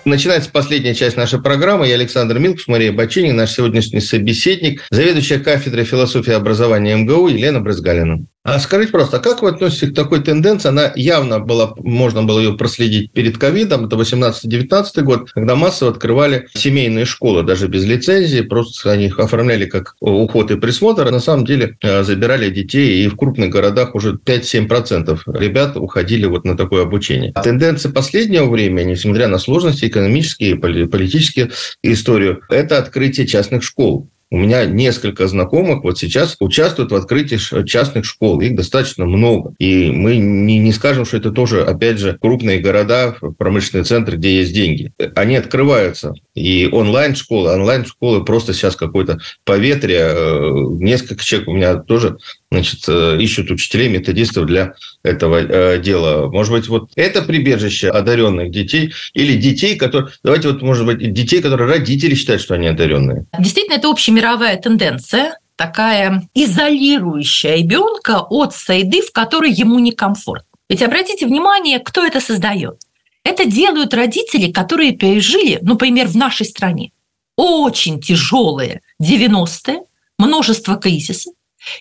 Начинается 0.05 0.51
последняя 0.51 0.93
часть 0.93 1.17
нашей 1.17 1.41
программы. 1.41 1.87
Я 1.87 1.95
Александр 1.95 2.37
Милкус, 2.37 2.67
Мария 2.67 2.93
Бачинин, 2.93 3.35
наш 3.35 3.53
сегодняшний 3.53 4.01
собеседник, 4.01 4.83
заведующая 4.91 5.39
кафедрой 5.39 5.83
философии 5.83 6.29
и 6.29 6.35
образования 6.35 6.95
МГУ 6.95 7.27
Елена 7.27 7.59
Брызгалина. 7.59 8.27
А 8.45 8.59
скажите 8.59 8.91
просто, 8.91 9.17
как 9.17 9.41
вы 9.41 9.49
относитесь 9.49 9.89
к 9.89 9.95
такой 9.95 10.21
тенденции? 10.21 10.69
Она 10.69 10.91
явно 10.95 11.39
была, 11.39 11.73
можно 11.77 12.21
было 12.21 12.39
ее 12.39 12.53
проследить 12.53 13.11
перед 13.11 13.39
ковидом, 13.39 13.85
это 13.85 13.95
18-19 13.95 15.01
год, 15.01 15.31
когда 15.31 15.55
массово 15.55 15.89
открывали 15.89 16.47
семейные 16.53 17.05
школы, 17.05 17.41
даже 17.41 17.67
без 17.67 17.85
лицензии, 17.85 18.41
просто 18.41 18.91
они 18.91 19.07
их 19.07 19.17
оформляли 19.17 19.65
как 19.65 19.95
уход 19.99 20.51
и 20.51 20.57
присмотр, 20.57 21.07
а 21.07 21.11
на 21.11 21.19
самом 21.19 21.43
деле 21.43 21.75
э, 21.81 22.03
забирали 22.03 22.51
детей, 22.51 23.03
и 23.03 23.07
в 23.07 23.15
крупных 23.17 23.49
городах 23.49 23.95
уже 23.95 24.13
5-7% 24.13 25.21
ребят 25.25 25.75
уходили 25.75 26.27
вот 26.27 26.45
на 26.45 26.55
такое 26.55 26.83
обучение. 26.83 27.31
А 27.33 27.41
тенденция 27.41 27.91
последнего 27.91 28.47
времени, 28.47 28.91
несмотря 28.91 29.27
на 29.27 29.39
сложности 29.39 29.85
экономические 29.85 30.55
политические 30.55 31.49
историю, 31.81 32.43
это 32.49 32.77
открытие 32.77 33.25
частных 33.25 33.63
школ. 33.63 34.07
У 34.31 34.37
меня 34.37 34.65
несколько 34.65 35.27
знакомых 35.27 35.83
вот 35.83 35.99
сейчас 35.99 36.35
участвуют 36.39 36.91
в 36.91 36.95
открытии 36.95 37.63
частных 37.65 38.05
школ. 38.05 38.41
Их 38.41 38.55
достаточно 38.55 39.05
много. 39.05 39.53
И 39.59 39.91
мы 39.91 40.17
не, 40.17 40.57
не 40.57 40.71
скажем, 40.71 41.05
что 41.05 41.17
это 41.17 41.31
тоже, 41.31 41.63
опять 41.63 41.99
же, 41.99 42.17
крупные 42.19 42.59
города, 42.59 43.15
промышленные 43.37 43.83
центры, 43.83 44.17
где 44.17 44.37
есть 44.39 44.53
деньги. 44.53 44.91
Они 45.15 45.35
открываются. 45.35 46.13
И 46.33 46.67
онлайн-школы, 46.71 47.53
онлайн-школы 47.53 48.25
просто 48.25 48.53
сейчас 48.53 48.75
какое-то 48.75 49.19
поветрие. 49.43 50.07
Э, 50.07 50.51
несколько 50.79 51.23
человек 51.23 51.47
у 51.47 51.53
меня 51.53 51.75
тоже 51.75 52.17
значит, 52.55 52.83
э, 52.87 53.17
ищут 53.19 53.51
учителей, 53.51 53.89
методистов 53.89 54.45
для 54.45 54.73
этого 55.03 55.41
э, 55.41 55.79
дела. 55.79 56.29
Может 56.29 56.53
быть, 56.53 56.67
вот 56.67 56.91
это 56.95 57.21
прибежище 57.21 57.89
одаренных 57.89 58.51
детей 58.51 58.93
или 59.13 59.35
детей, 59.37 59.75
которые... 59.75 60.11
Давайте 60.23 60.49
вот, 60.49 60.61
может 60.61 60.85
быть, 60.85 61.13
детей, 61.13 61.41
которые 61.41 61.69
родители 61.69 62.15
считают, 62.15 62.41
что 62.41 62.55
они 62.55 62.67
одаренные. 62.67 63.25
Действительно, 63.39 63.75
это 63.75 63.89
общемировая 63.89 64.57
тенденция 64.57 65.37
такая 65.57 66.27
изолирующая 66.33 67.55
ребенка 67.57 68.19
от 68.29 68.53
среды, 68.53 69.01
в 69.01 69.11
которой 69.13 69.51
ему 69.51 69.79
некомфортно. 69.79 70.47
Ведь 70.69 70.81
обратите 70.81 71.25
внимание, 71.27 71.79
кто 71.79 72.05
это 72.05 72.19
создает. 72.19 72.81
Это 73.23 73.45
делают 73.45 73.93
родители, 73.93 74.51
которые 74.51 74.91
пережили, 74.91 75.59
например, 75.61 76.07
в 76.07 76.15
нашей 76.15 76.45
стране 76.45 76.91
очень 77.35 77.99
тяжелые 77.99 78.81
90-е, 79.01 79.81
множество 80.17 80.75
кризисов, 80.77 81.33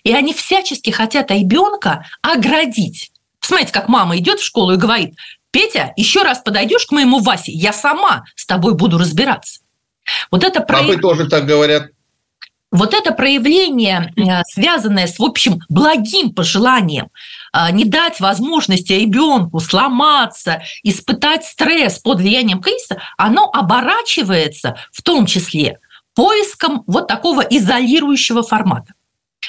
и 0.03 0.13
они 0.13 0.33
всячески 0.33 0.89
хотят 0.89 1.31
ребенка 1.31 2.05
оградить. 2.21 3.11
Посмотрите, 3.39 3.71
как 3.71 3.87
мама 3.87 4.17
идет 4.17 4.39
в 4.39 4.45
школу 4.45 4.73
и 4.73 4.77
говорит, 4.77 5.15
Петя, 5.51 5.93
еще 5.95 6.23
раз 6.23 6.39
подойдешь 6.39 6.85
к 6.85 6.91
моему 6.91 7.19
Васе, 7.19 7.51
я 7.51 7.71
сама 7.71 8.25
с 8.35 8.45
тобой 8.45 8.73
буду 8.73 8.97
разбираться. 8.97 9.61
Вот 10.31 10.43
это 10.43 10.61
прояв... 10.61 10.87
Папы 10.87 11.01
тоже 11.01 11.29
так 11.29 11.45
говорят. 11.45 11.91
Вот 12.71 12.93
это 12.93 13.13
проявление, 13.13 14.11
э, 14.17 14.41
связанное 14.49 15.07
с, 15.07 15.17
в 15.17 15.23
общем, 15.23 15.59
благим 15.69 16.33
пожеланием, 16.33 17.07
э, 17.53 17.71
не 17.71 17.85
дать 17.85 18.19
возможности 18.19 18.91
ребенку 18.91 19.61
сломаться, 19.61 20.61
испытать 20.83 21.45
стресс 21.45 21.99
под 21.99 22.19
влиянием 22.19 22.59
кризиса, 22.59 23.01
оно 23.17 23.49
оборачивается 23.53 24.75
в 24.91 25.01
том 25.03 25.25
числе 25.25 25.79
поиском 26.15 26.83
вот 26.85 27.07
такого 27.07 27.41
изолирующего 27.41 28.43
формата. 28.43 28.93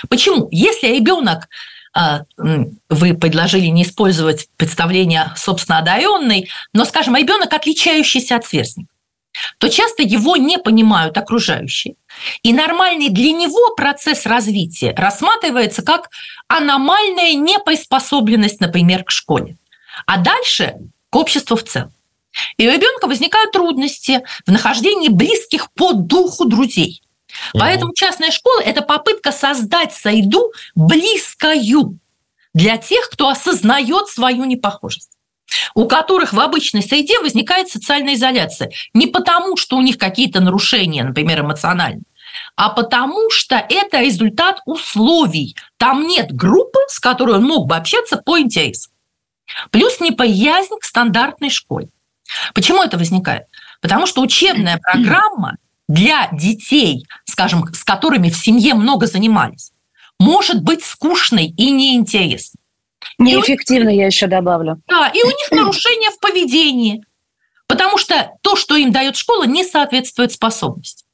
Почему? 0.08 0.48
Если 0.50 0.88
ребенок 0.88 1.48
э, 1.96 2.20
вы 2.88 3.14
предложили 3.14 3.66
не 3.66 3.82
использовать 3.82 4.48
представление 4.56 5.32
собственно 5.36 5.78
одаренный, 5.78 6.48
но, 6.72 6.84
скажем, 6.84 7.16
ребенок, 7.16 7.52
отличающийся 7.52 8.36
от 8.36 8.46
сверстника 8.46 8.90
то 9.58 9.68
часто 9.68 10.02
его 10.02 10.36
не 10.36 10.58
понимают 10.58 11.16
окружающие. 11.16 11.94
И 12.42 12.52
нормальный 12.52 13.10
для 13.10 13.32
него 13.32 13.74
процесс 13.74 14.26
развития 14.26 14.94
рассматривается 14.96 15.82
как 15.82 16.10
аномальная 16.48 17.34
неприспособленность, 17.34 18.60
например, 18.60 19.04
к 19.04 19.10
школе. 19.10 19.56
А 20.06 20.18
дальше 20.18 20.76
к 21.10 21.16
обществу 21.16 21.56
в 21.56 21.64
целом. 21.64 21.92
И 22.58 22.68
у 22.68 22.70
ребенка 22.72 23.06
возникают 23.06 23.52
трудности 23.52 24.22
в 24.46 24.50
нахождении 24.50 25.08
близких 25.08 25.70
по 25.72 25.92
духу 25.92 26.44
друзей. 26.44 27.02
Поэтому 27.54 27.92
частная 27.94 28.30
школа– 28.30 28.60
это 28.64 28.82
попытка 28.82 29.32
создать 29.32 29.92
сойду 29.92 30.52
близкою 30.74 31.98
для 32.54 32.76
тех, 32.78 33.08
кто 33.10 33.28
осознает 33.28 34.08
свою 34.08 34.44
непохожесть 34.44 35.10
у 35.74 35.86
которых 35.86 36.32
в 36.32 36.40
обычной 36.40 36.82
среде 36.82 37.20
возникает 37.20 37.68
социальная 37.68 38.14
изоляция. 38.14 38.70
Не 38.94 39.06
потому, 39.06 39.56
что 39.56 39.76
у 39.76 39.82
них 39.82 39.98
какие-то 39.98 40.40
нарушения, 40.40 41.04
например, 41.04 41.40
эмоциональные, 41.40 42.02
а 42.56 42.70
потому 42.70 43.30
что 43.30 43.56
это 43.56 44.00
результат 44.00 44.60
условий. 44.66 45.56
Там 45.76 46.06
нет 46.06 46.32
группы, 46.32 46.78
с 46.88 46.98
которой 46.98 47.36
он 47.36 47.44
мог 47.44 47.68
бы 47.68 47.76
общаться 47.76 48.16
по 48.16 48.38
интересам. 48.38 48.92
Плюс 49.70 50.00
неприязнь 50.00 50.74
к 50.80 50.84
стандартной 50.84 51.50
школе. 51.50 51.88
Почему 52.54 52.82
это 52.82 52.98
возникает? 52.98 53.44
Потому 53.80 54.06
что 54.06 54.20
учебная 54.22 54.78
программа 54.82 55.56
для 55.88 56.28
детей, 56.32 57.06
скажем, 57.24 57.72
с 57.72 57.84
которыми 57.84 58.30
в 58.30 58.36
семье 58.36 58.74
много 58.74 59.06
занимались, 59.06 59.72
может 60.18 60.62
быть 60.62 60.84
скучной 60.84 61.46
и 61.46 61.70
неинтересной. 61.70 62.60
Неэффективно, 63.18 63.90
я 63.90 64.06
еще 64.06 64.26
добавлю. 64.26 64.80
Да, 64.88 65.08
и 65.08 65.22
у 65.22 65.26
них 65.26 65.50
нарушения 65.50 66.10
в 66.10 66.18
поведении, 66.18 67.04
потому 67.66 67.98
что 67.98 68.32
то, 68.42 68.56
что 68.56 68.76
им 68.76 68.92
дает 68.92 69.16
школа, 69.16 69.44
не 69.44 69.64
соответствует 69.64 70.32
способности. 70.32 71.04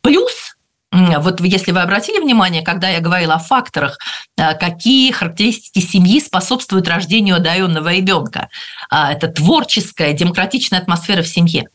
Плюс 0.00 0.54
вот 0.90 1.40
если 1.40 1.72
вы 1.72 1.80
обратили 1.82 2.18
внимание, 2.18 2.62
когда 2.62 2.88
я 2.88 3.00
говорила 3.00 3.34
о 3.34 3.38
факторах, 3.38 3.98
э, 4.38 4.54
какие 4.54 5.12
характеристики 5.12 5.80
семьи 5.84 6.18
способствуют 6.18 6.88
рождению 6.88 7.36
одаренного 7.36 7.92
ребенка, 7.92 8.48
а, 8.88 9.12
это 9.12 9.28
творческая, 9.28 10.14
демократичная 10.14 10.80
атмосфера 10.80 11.22
в 11.22 11.28
семье. 11.28 11.68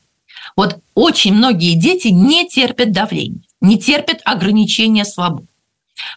Вот 0.56 0.80
очень 0.94 1.34
многие 1.34 1.76
дети 1.76 2.10
не 2.10 2.48
терпят 2.48 2.92
давления, 2.92 3.42
не 3.62 3.78
терпят 3.78 4.22
ограничения 4.24 5.06
свободы. 5.06 5.48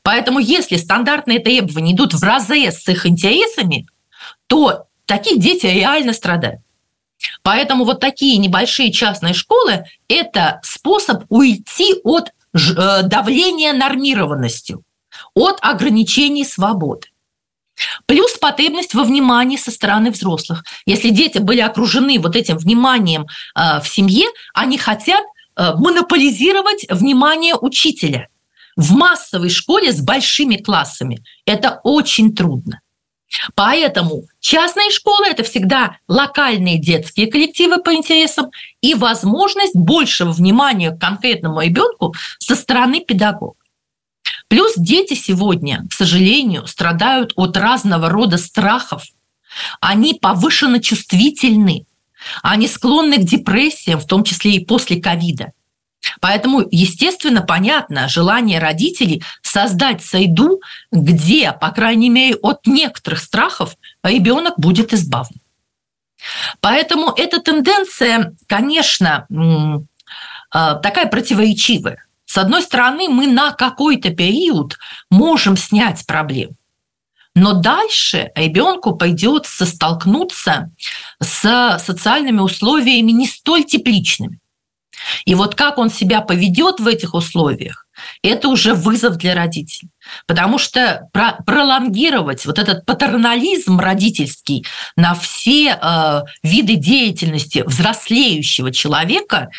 Поэтому 0.02 0.38
если 0.38 0.76
стандартные 0.76 1.38
требования 1.38 1.92
идут 1.92 2.14
в 2.14 2.22
разрез 2.22 2.82
с 2.82 2.88
их 2.88 3.06
интересами, 3.06 3.86
то 4.46 4.84
такие 5.06 5.38
дети 5.38 5.66
реально 5.66 6.12
страдают. 6.12 6.60
Поэтому 7.42 7.84
вот 7.84 8.00
такие 8.00 8.36
небольшие 8.38 8.92
частные 8.92 9.34
школы– 9.34 9.84
это 10.08 10.60
способ 10.62 11.24
уйти 11.28 11.94
от 12.04 12.28
э, 12.28 13.02
давления 13.04 13.72
нормированностью, 13.72 14.82
от 15.34 15.58
ограничений 15.62 16.44
свободы. 16.44 17.08
Плюс 18.06 18.32
потребность 18.38 18.94
во 18.94 19.04
внимании 19.04 19.56
со 19.56 19.70
стороны 19.70 20.10
взрослых. 20.10 20.64
Если 20.86 21.10
дети 21.10 21.38
были 21.38 21.60
окружены 21.60 22.18
вот 22.18 22.36
этим 22.36 22.56
вниманием 22.56 23.26
э, 23.54 23.80
в 23.80 23.88
семье, 23.88 24.26
они 24.54 24.78
хотят 24.78 25.24
э, 25.56 25.72
монополизировать 25.74 26.86
внимание 26.90 27.54
учителя– 27.54 28.28
в 28.76 28.92
массовой 28.92 29.48
школе 29.48 29.90
с 29.90 30.00
большими 30.00 30.56
классами 30.56 31.24
это 31.46 31.80
очень 31.82 32.34
трудно. 32.34 32.80
Поэтому 33.54 34.24
частные 34.38 34.90
школы– 34.90 35.26
это 35.30 35.42
всегда 35.42 35.98
локальные 36.06 36.78
детские 36.78 37.26
коллективы 37.26 37.82
по 37.82 37.94
интересам 37.94 38.50
и 38.80 38.94
возможность 38.94 39.74
большего 39.74 40.30
внимания 40.30 40.90
к 40.90 41.00
конкретному 41.00 41.60
ребенку 41.60 42.14
со 42.38 42.54
стороны 42.54 43.00
педагога. 43.00 43.56
Плюс 44.48 44.74
дети 44.76 45.14
сегодня, 45.14 45.86
к 45.90 45.92
сожалению, 45.92 46.66
страдают 46.66 47.32
от 47.36 47.56
разного 47.56 48.08
рода 48.08 48.38
страхов. 48.38 49.04
Они 49.80 50.14
повышенно 50.14 50.80
чувствительны, 50.80 51.86
они 52.42 52.68
склонны 52.68 53.18
к 53.18 53.24
депрессиям, 53.24 54.00
в 54.00 54.06
том 54.06 54.24
числе 54.24 54.52
и 54.52 54.64
после 54.64 55.00
ковида. 55.00 55.52
Поэтому, 56.20 56.64
естественно, 56.70 57.42
понятно 57.42 58.08
желание 58.08 58.60
родителей 58.60 59.22
создать 59.42 60.04
среду, 60.04 60.60
где, 60.92 61.52
по 61.52 61.70
крайней 61.70 62.10
мере, 62.10 62.36
от 62.36 62.66
некоторых 62.66 63.20
страхов 63.20 63.76
ребенок 64.02 64.54
будет 64.58 64.92
избавлен. 64.92 65.40
Поэтому 66.60 67.12
эта 67.16 67.40
тенденция, 67.40 68.34
конечно, 68.46 69.26
а, 70.50 70.74
такая 70.74 71.06
противоречивая. 71.06 72.05
С 72.26 72.36
одной 72.36 72.62
стороны, 72.62 73.08
мы 73.08 73.26
на 73.26 73.52
какой-то 73.52 74.10
период 74.10 74.76
можем 75.10 75.56
снять 75.56 76.04
проблему, 76.06 76.56
но 77.34 77.54
дальше 77.54 78.30
ребенку 78.34 78.96
придется 78.96 79.64
столкнуться 79.64 80.70
с 81.20 81.78
социальными 81.78 82.40
условиями 82.40 83.12
не 83.12 83.26
столь 83.26 83.64
тепличными. 83.64 84.40
И 85.24 85.34
вот 85.34 85.54
как 85.54 85.78
он 85.78 85.90
себя 85.90 86.20
поведет 86.20 86.80
в 86.80 86.86
этих 86.86 87.14
условиях, 87.14 87.86
это 88.22 88.48
уже 88.48 88.74
вызов 88.74 89.16
для 89.16 89.34
родителей. 89.34 89.90
Потому 90.26 90.58
что 90.58 91.08
про 91.12 91.38
пролонгировать 91.44 92.44
вот 92.46 92.58
этот 92.58 92.84
патернализм 92.86 93.78
родительский 93.78 94.64
на 94.96 95.14
все 95.14 95.78
э, 95.80 96.22
виды 96.42 96.76
деятельности 96.76 97.62
взрослеющего 97.66 98.72
человека, 98.72 99.50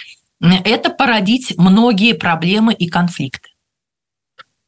это 0.42 0.90
породить 0.90 1.54
многие 1.58 2.14
проблемы 2.14 2.74
и 2.74 2.88
конфликты. 2.88 3.50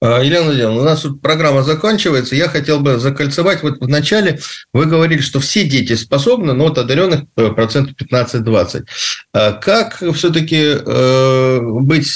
А, 0.01 0.21
Елена 0.23 0.45
Владимировна, 0.45 0.81
у 0.81 0.85
нас 0.85 1.01
тут 1.01 1.21
программа 1.21 1.63
заканчивается. 1.63 2.35
Я 2.35 2.47
хотел 2.47 2.79
бы 2.79 2.99
закольцевать. 2.99 3.63
Вот 3.63 3.79
вначале 3.81 4.39
вы 4.71 4.85
говорили, 4.85 5.19
что 5.19 5.39
все 5.39 5.65
дети 5.65 5.95
способны, 5.95 6.53
но 6.53 6.65
вот 6.65 6.77
одаренных 6.77 7.23
э, 7.35 7.49
процентов 7.49 7.95
15-20. 8.01 8.85
А 9.33 9.51
как 9.53 10.01
все-таки 10.15 10.77
э, 10.85 11.59
быть 11.61 12.07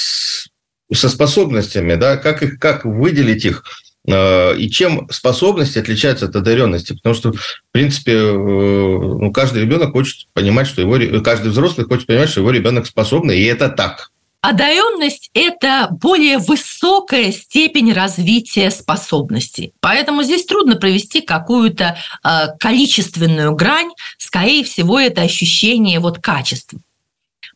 со 0.92 1.08
способностями, 1.08 1.94
да? 1.96 2.16
как, 2.16 2.42
их, 2.42 2.58
как 2.58 2.84
выделить 2.84 3.44
их? 3.44 3.64
Э, 4.06 4.56
и 4.56 4.70
чем 4.70 5.08
способности 5.10 5.78
отличаются 5.78 6.26
от 6.26 6.36
одаренности? 6.36 6.92
Потому 6.94 7.14
что, 7.14 7.32
в 7.32 7.62
принципе, 7.72 8.20
ну, 8.20 9.32
каждый 9.32 9.62
ребенок 9.62 9.92
хочет 9.92 10.28
понимать, 10.32 10.66
что 10.66 10.82
его, 10.82 11.22
каждый 11.22 11.50
взрослый 11.50 11.86
хочет 11.86 12.06
понимать, 12.06 12.28
что 12.28 12.40
его 12.40 12.50
ребенок 12.50 12.86
способный, 12.86 13.38
и 13.38 13.44
это 13.44 13.68
так. 13.68 14.10
Одаренность– 14.42 15.30
это 15.34 15.88
более 15.90 16.36
высокая 16.36 17.32
степень 17.32 17.94
развития 17.94 18.70
способностей. 18.70 19.72
Поэтому 19.80 20.22
здесь 20.22 20.44
трудно 20.44 20.76
провести 20.76 21.22
какую-то 21.22 21.96
э, 22.22 22.28
количественную 22.60 23.54
грань. 23.54 23.90
Скорее 24.18 24.62
всего, 24.64 25.00
это 25.00 25.22
ощущение 25.22 25.98
вот 25.98 26.18
качества. 26.18 26.78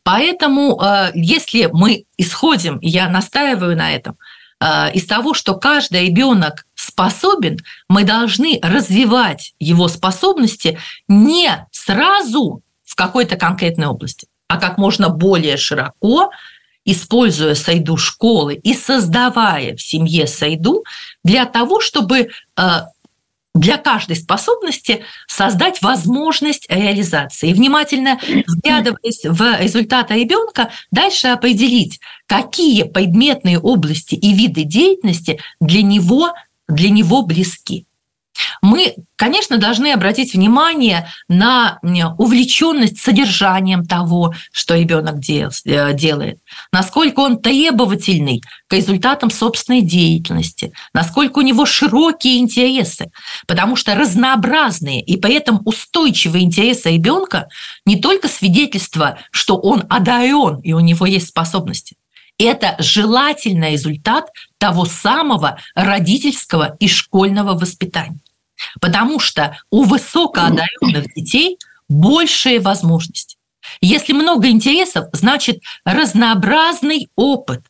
Поэтому, 0.02 0.80
э, 0.82 1.10
если 1.12 1.68
мы 1.70 2.04
исходим, 2.16 2.78
я 2.80 3.10
настаиваю 3.10 3.76
на 3.76 3.92
этом, 3.92 4.14
э, 4.14 4.37
из 4.60 5.06
того, 5.06 5.34
что 5.34 5.54
каждый 5.54 6.06
ребенок 6.06 6.66
способен, 6.74 7.58
мы 7.88 8.04
должны 8.04 8.58
развивать 8.62 9.54
его 9.60 9.86
способности 9.86 10.78
не 11.06 11.66
сразу 11.70 12.62
в 12.84 12.96
какой-то 12.96 13.36
конкретной 13.36 13.86
области, 13.86 14.26
а 14.48 14.58
как 14.58 14.78
можно 14.78 15.10
более 15.10 15.56
широко, 15.56 16.30
используя 16.84 17.54
сайду 17.54 17.96
школы 17.96 18.54
и 18.54 18.74
создавая 18.74 19.76
в 19.76 19.82
семье 19.82 20.26
сайду 20.26 20.84
для 21.22 21.44
того, 21.44 21.80
чтобы 21.80 22.30
э, 22.56 22.62
для 23.58 23.76
каждой 23.76 24.16
способности 24.16 25.04
создать 25.26 25.82
возможность 25.82 26.66
реализации. 26.70 27.50
И 27.50 27.54
внимательно 27.54 28.18
взглядываясь 28.46 29.24
в 29.24 29.60
результаты 29.60 30.14
ребенка, 30.14 30.70
дальше 30.90 31.28
определить, 31.28 32.00
какие 32.26 32.84
предметные 32.84 33.58
области 33.58 34.14
и 34.14 34.32
виды 34.32 34.62
деятельности 34.62 35.40
для 35.60 35.82
него, 35.82 36.32
для 36.68 36.90
него 36.90 37.22
близки. 37.22 37.87
Мы, 38.68 38.96
конечно, 39.16 39.56
должны 39.56 39.92
обратить 39.92 40.34
внимание 40.34 41.08
на 41.26 41.78
увлеченность 42.18 42.98
содержанием 42.98 43.86
того, 43.86 44.34
что 44.52 44.76
ребенок 44.76 45.16
э, 45.26 45.92
делает, 45.94 46.38
насколько 46.70 47.20
он 47.20 47.40
требовательный 47.40 48.42
к 48.66 48.72
результатам 48.74 49.30
собственной 49.30 49.80
деятельности, 49.80 50.72
насколько 50.92 51.38
у 51.38 51.42
него 51.42 51.64
широкие 51.64 52.38
интересы, 52.38 53.10
потому 53.46 53.74
что 53.74 53.94
разнообразные 53.94 55.00
и 55.00 55.16
при 55.16 55.34
этом 55.34 55.62
устойчивые 55.64 56.44
интересы 56.44 56.90
ребенка 56.90 57.48
не 57.86 57.98
только 57.98 58.28
свидетельство, 58.28 59.18
что 59.30 59.56
он 59.56 59.84
одарен 59.88 60.60
и 60.60 60.74
у 60.74 60.80
него 60.80 61.06
есть 61.06 61.28
способности, 61.28 61.96
это 62.38 62.76
желательный 62.78 63.72
результат 63.72 64.26
того 64.58 64.84
самого 64.84 65.58
родительского 65.74 66.76
и 66.78 66.86
школьного 66.86 67.58
воспитания. 67.58 68.20
Потому 68.80 69.18
что 69.18 69.56
у 69.70 69.84
высокоодаренных 69.84 71.12
детей 71.14 71.58
большие 71.88 72.60
возможности. 72.60 73.36
Если 73.80 74.12
много 74.12 74.48
интересов, 74.48 75.06
значит 75.12 75.60
разнообразный 75.84 77.08
опыт. 77.16 77.62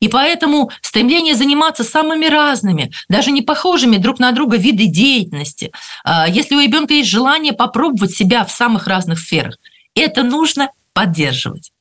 И 0.00 0.08
поэтому 0.08 0.70
стремление 0.82 1.34
заниматься 1.34 1.84
самыми 1.84 2.26
разными, 2.26 2.92
даже 3.08 3.30
не 3.30 3.42
похожими 3.42 3.96
друг 3.96 4.18
на 4.18 4.32
друга 4.32 4.56
виды 4.56 4.86
деятельности. 4.86 5.72
А, 6.04 6.28
если 6.28 6.54
у 6.54 6.60
ребенка 6.60 6.94
есть 6.94 7.10
желание 7.10 7.52
попробовать 7.52 8.12
себя 8.12 8.44
в 8.44 8.52
самых 8.52 8.86
разных 8.86 9.18
сферах, 9.18 9.56
это 9.94 10.22
нужно 10.22 10.70
поддерживать. 10.92 11.72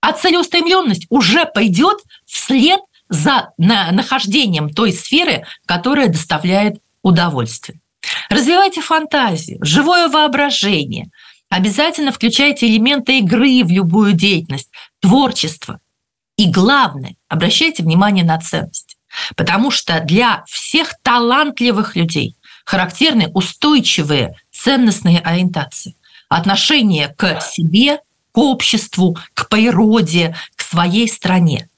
А 0.00 0.12
целеустремленность 0.12 1.06
уже 1.08 1.44
пойдет 1.44 1.98
вслед 2.24 2.80
за 3.08 3.52
нахождением 3.58 4.70
той 4.70 4.92
сферы, 4.92 5.46
которая 5.66 6.08
доставляет 6.08 6.80
удовольствие. 7.02 7.80
Развивайте 8.28 8.80
фантазию, 8.80 9.58
живое 9.62 10.08
воображение. 10.08 11.10
Обязательно 11.48 12.12
включайте 12.12 12.66
элементы 12.66 13.18
игры 13.18 13.64
в 13.64 13.70
любую 13.70 14.12
деятельность, 14.12 14.70
творчество. 15.00 15.80
И 16.36 16.50
главное, 16.50 17.16
обращайте 17.28 17.82
внимание 17.82 18.24
на 18.24 18.38
ценности. 18.38 18.96
Потому 19.34 19.70
что 19.70 20.00
для 20.00 20.44
всех 20.46 20.94
талантливых 21.02 21.96
людей 21.96 22.36
характерны 22.64 23.28
устойчивые 23.32 24.36
ценностные 24.52 25.20
ориентации. 25.20 25.96
Отношение 26.28 27.08
к 27.08 27.40
себе, 27.40 28.00
к 28.32 28.38
обществу, 28.38 29.16
к 29.32 29.48
природе, 29.48 30.36
к 30.54 30.62
своей 30.62 31.08
стране. 31.08 31.68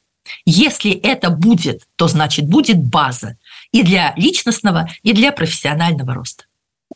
Если 0.44 0.90
это 0.90 1.30
будет, 1.30 1.82
то 1.96 2.08
значит 2.08 2.48
будет 2.48 2.82
база 2.82 3.36
и 3.72 3.82
для 3.82 4.14
личностного, 4.16 4.88
и 5.02 5.12
для 5.12 5.32
профессионального 5.32 6.14
роста. 6.14 6.44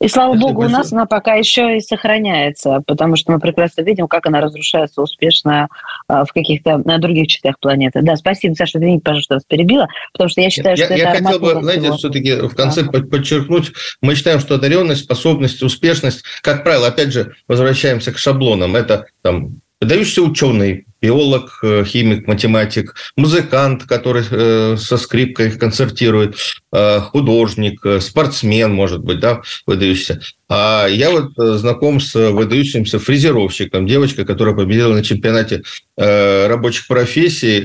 И 0.01 0.09
слава 0.09 0.33
Спасибо 0.33 0.49
богу, 0.49 0.61
большое. 0.62 0.75
у 0.75 0.79
нас 0.79 0.93
она 0.93 1.07
пока 1.07 1.35
еще 1.35 1.77
и 1.77 1.81
сохраняется, 1.81 2.83
потому 2.85 3.14
что 3.14 3.31
мы 3.31 3.39
прекрасно 3.39 3.83
видим, 3.83 4.09
как 4.09 4.27
она 4.27 4.41
разрушается 4.41 5.01
успешно 5.01 5.68
а, 6.09 6.25
в 6.25 6.33
каких-то 6.33 6.79
на 6.79 6.99
других 6.99 7.29
частях 7.29 7.61
планеты. 7.61 8.03
Да, 8.03 8.16
спасибо, 8.16 8.55
Саша, 8.55 8.79
извините, 8.79 9.05
пожалуйста, 9.05 9.25
что 9.25 9.35
вас 9.37 9.45
перебила, 9.45 9.87
потому 10.12 10.29
что 10.31 10.41
я 10.41 10.51
считаю, 10.51 10.77
я, 10.77 10.85
что 10.87 10.95
я 10.95 11.12
это 11.12 11.25
хотел 11.25 11.39
бы, 11.39 11.62
знаете, 11.62 11.93
все-таки 11.93 12.35
в 12.35 12.55
конце 12.57 12.83
да. 12.83 13.01
подчеркнуть, 13.03 13.72
мы 14.01 14.16
считаем, 14.16 14.41
что 14.41 14.57
одаренность, 14.57 15.05
способность, 15.05 15.62
успешность, 15.62 16.25
как 16.43 16.64
правило, 16.64 16.89
опять 16.89 17.12
же, 17.12 17.35
возвращаемся 17.47 18.11
к 18.11 18.18
шаблонам, 18.18 18.75
это 18.75 19.07
там 19.22 19.61
выдающийся 19.81 20.22
ученый, 20.22 20.87
биолог, 21.05 21.59
э, 21.62 21.84
химик, 21.84 22.26
математик, 22.26 22.94
музыкант, 23.14 23.84
который 23.84 24.24
э, 24.30 24.76
со 24.78 24.96
скрипкой 24.96 25.50
концертирует, 25.50 26.36
э, 26.72 27.00
художник, 27.00 27.84
спортсмен, 28.00 28.72
может 28.72 29.00
быть, 29.05 29.20
да, 29.20 29.42
выдающийся. 29.66 30.22
А 30.48 30.86
я 30.88 31.11
вот 31.11 31.32
знаком 31.36 32.00
с 32.00 32.14
выдающимся 32.14 32.98
фрезеровщиком, 32.98 33.86
девочка, 33.86 34.24
которая 34.24 34.55
победила 34.55 34.94
на 34.94 35.02
чемпионате 35.02 35.62
рабочих 35.96 36.86
профессий, 36.86 37.64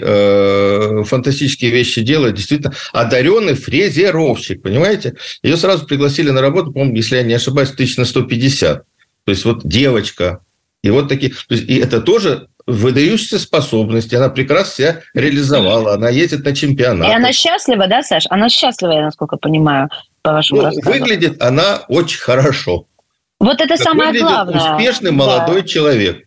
фантастические 1.03 1.71
вещи 1.71 2.01
делает, 2.01 2.35
действительно 2.35 2.73
одаренный 2.93 3.53
фрезеровщик, 3.53 4.61
понимаете? 4.61 5.15
Ее 5.43 5.57
сразу 5.57 5.85
пригласили 5.85 6.29
на 6.29 6.41
работу, 6.41 6.71
по-моему, 6.71 6.95
если 6.95 7.17
я 7.17 7.23
не 7.23 7.33
ошибаюсь, 7.33 7.71
тысяч 7.71 7.97
на 7.97 8.05
150. 8.05 8.83
То 9.25 9.31
есть 9.31 9.45
вот 9.45 9.61
девочка, 9.63 10.39
и 10.81 10.89
вот 10.89 11.09
такие, 11.09 11.31
то 11.31 11.55
есть, 11.55 11.69
и 11.69 11.75
это 11.75 11.99
тоже 12.01 12.47
выдающиеся 12.69 13.39
способности, 13.39 14.15
она 14.15 14.29
прекрасно 14.29 14.73
себя 14.73 15.01
реализовала, 15.13 15.93
она 15.93 16.09
ездит 16.09 16.45
на 16.45 16.55
чемпионат. 16.55 17.09
И 17.09 17.13
она 17.13 17.31
счастлива, 17.31 17.87
да, 17.87 18.01
Саш? 18.01 18.25
Она 18.29 18.49
счастлива, 18.49 18.91
я 18.91 19.01
насколько 19.01 19.37
понимаю, 19.37 19.89
по 20.21 20.33
вашему 20.33 20.61
ну, 20.61 20.67
рассказу. 20.67 20.89
Выглядит 20.89 21.41
она 21.41 21.81
очень 21.87 22.19
хорошо. 22.19 22.85
Вот 23.39 23.61
это 23.61 23.75
как 23.75 23.79
самое 23.79 24.19
главное. 24.19 24.75
Успешный 24.75 25.11
молодой 25.11 25.61
да. 25.61 25.67
человек. 25.67 26.25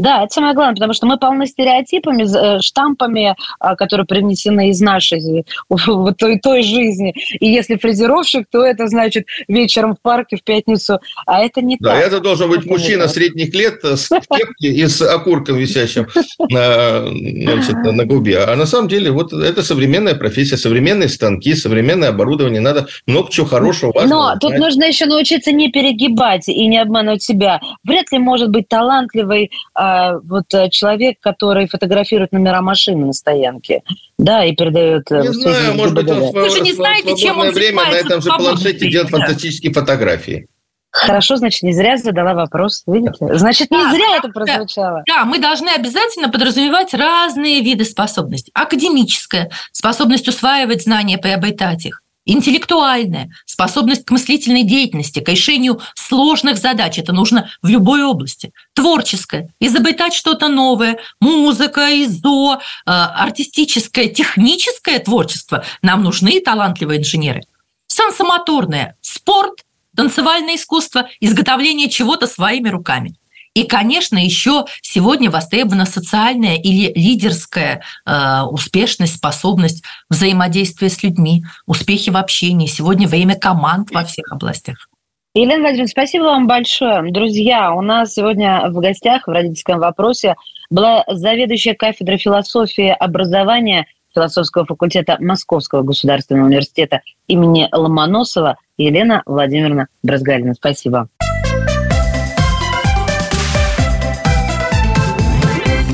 Да, 0.00 0.24
это 0.24 0.32
самое 0.32 0.54
главное, 0.54 0.76
потому 0.76 0.94
что 0.94 1.06
мы 1.06 1.18
полны 1.18 1.46
стереотипами, 1.46 2.22
э, 2.22 2.60
штампами, 2.62 3.36
а, 3.58 3.76
которые 3.76 4.06
принесены 4.06 4.70
из 4.70 4.80
нашей 4.80 5.44
той, 6.18 6.38
той 6.38 6.62
жизни. 6.62 7.14
И 7.38 7.46
если 7.46 7.76
фрезеровщик, 7.76 8.46
то 8.50 8.64
это 8.64 8.86
значит 8.86 9.26
вечером 9.46 9.94
в 9.94 10.00
парке 10.00 10.36
в 10.38 10.42
пятницу, 10.42 11.00
а 11.26 11.44
это 11.44 11.60
не 11.60 11.76
да, 11.78 11.90
так. 11.90 12.00
Да, 12.00 12.06
это 12.06 12.20
должен 12.20 12.48
быть 12.48 12.60
это 12.60 12.70
мужчина 12.70 13.08
средних 13.08 13.54
лет 13.54 13.84
с 13.84 14.08
кепки 14.08 14.66
и 14.66 14.86
с 14.86 15.02
окурком 15.02 15.56
висящим 15.56 16.06
на, 16.48 17.02
значит, 17.06 17.76
на 17.76 18.06
губе. 18.06 18.38
А 18.38 18.56
на 18.56 18.64
самом 18.64 18.88
деле 18.88 19.10
вот 19.10 19.34
это 19.34 19.62
современная 19.62 20.14
профессия, 20.14 20.56
современные 20.56 21.10
станки, 21.10 21.54
современное 21.54 22.08
оборудование, 22.08 22.62
надо 22.62 22.86
много 23.06 23.30
чего 23.30 23.44
хорошего, 23.44 23.92
важного. 23.94 24.32
Но 24.32 24.38
тут 24.38 24.58
нужно 24.58 24.84
еще 24.84 25.04
научиться 25.04 25.52
не 25.52 25.70
перегибать 25.70 26.48
и 26.48 26.66
не 26.66 26.78
обмануть 26.78 27.22
себя. 27.22 27.60
Вряд 27.84 28.10
ли 28.12 28.18
может 28.18 28.48
быть 28.48 28.66
талантливый 28.66 29.50
а, 29.90 30.18
вот 30.22 30.52
э, 30.54 30.70
человек, 30.70 31.18
который 31.20 31.68
фотографирует 31.68 32.32
номера 32.32 32.62
машины 32.62 33.06
на 33.06 33.12
стоянке, 33.12 33.82
да, 34.18 34.44
и 34.44 34.54
передает... 34.54 35.10
Э, 35.10 35.22
не 35.22 35.28
знаю, 35.28 35.74
может 35.74 35.94
быть, 35.94 36.10
он 36.10 36.32
Вы 36.32 36.50
же 36.50 36.60
не 36.60 36.72
знаете, 36.72 37.16
чем 37.16 37.38
он 37.38 37.50
время 37.50 37.84
на 37.84 37.96
этом 37.96 38.20
же 38.20 38.30
планшете 38.30 38.90
делает 38.90 39.10
фантастические 39.10 39.72
фотографии. 39.72 40.46
Хорошо, 40.92 41.36
значит, 41.36 41.62
не 41.62 41.72
зря 41.72 41.96
задала 41.96 42.34
вопрос, 42.34 42.82
видите? 42.86 43.38
Значит, 43.38 43.70
не 43.70 43.78
да, 43.78 43.92
зря 43.92 44.16
это 44.16 44.28
прозвучало. 44.28 45.04
Да, 45.06 45.24
мы 45.24 45.38
должны 45.38 45.68
обязательно 45.68 46.30
подразумевать 46.30 46.92
разные 46.94 47.60
виды 47.60 47.84
способностей. 47.84 48.50
Академическая, 48.54 49.50
способность 49.70 50.26
усваивать 50.26 50.82
знания, 50.82 51.16
приобретать 51.16 51.86
их 51.86 52.02
интеллектуальная, 52.24 53.30
способность 53.46 54.04
к 54.04 54.10
мыслительной 54.10 54.62
деятельности, 54.62 55.20
к 55.20 55.28
решению 55.28 55.80
сложных 55.94 56.58
задач. 56.58 56.98
Это 56.98 57.12
нужно 57.12 57.50
в 57.62 57.68
любой 57.68 58.02
области. 58.02 58.52
Творческая, 58.74 59.52
изобретать 59.60 60.14
что-то 60.14 60.48
новое, 60.48 60.98
музыка, 61.20 61.88
ИЗО, 62.02 62.54
э, 62.54 62.58
артистическое, 62.90 64.08
техническое 64.08 64.98
творчество. 64.98 65.64
Нам 65.82 66.02
нужны 66.02 66.40
талантливые 66.40 67.00
инженеры. 67.00 67.42
Сенсомоторное, 67.86 68.96
спорт, 69.00 69.64
танцевальное 69.96 70.56
искусство, 70.56 71.08
изготовление 71.20 71.88
чего-то 71.88 72.26
своими 72.26 72.68
руками. 72.68 73.16
И, 73.54 73.64
конечно, 73.64 74.16
еще 74.16 74.64
сегодня 74.80 75.30
востребована 75.30 75.84
социальная 75.84 76.56
или 76.56 76.92
лидерская 76.94 77.82
э, 78.06 78.42
успешность, 78.42 79.16
способность 79.16 79.82
взаимодействия 80.08 80.88
с 80.88 81.02
людьми, 81.02 81.44
успехи 81.66 82.10
в 82.10 82.16
общении. 82.16 82.66
Сегодня 82.66 83.08
время 83.08 83.34
команд 83.34 83.90
во 83.90 84.04
всех 84.04 84.30
областях. 84.30 84.88
Елена 85.34 85.62
Владимировна, 85.62 85.88
спасибо 85.88 86.22
вам 86.24 86.46
большое. 86.46 87.10
Друзья, 87.10 87.72
у 87.72 87.82
нас 87.82 88.14
сегодня 88.14 88.68
в 88.68 88.80
гостях 88.80 89.26
в 89.26 89.30
родительском 89.30 89.78
вопросе 89.78 90.36
была 90.70 91.04
заведующая 91.08 91.74
кафедрой 91.74 92.18
философии 92.18 92.88
образования 92.88 93.86
философского 94.14 94.66
факультета 94.66 95.16
Московского 95.20 95.82
государственного 95.82 96.46
университета 96.46 97.02
имени 97.28 97.68
Ломоносова 97.72 98.58
Елена 98.76 99.22
Владимировна 99.26 99.86
Бразгалина. 100.02 100.54
Спасибо. 100.54 101.08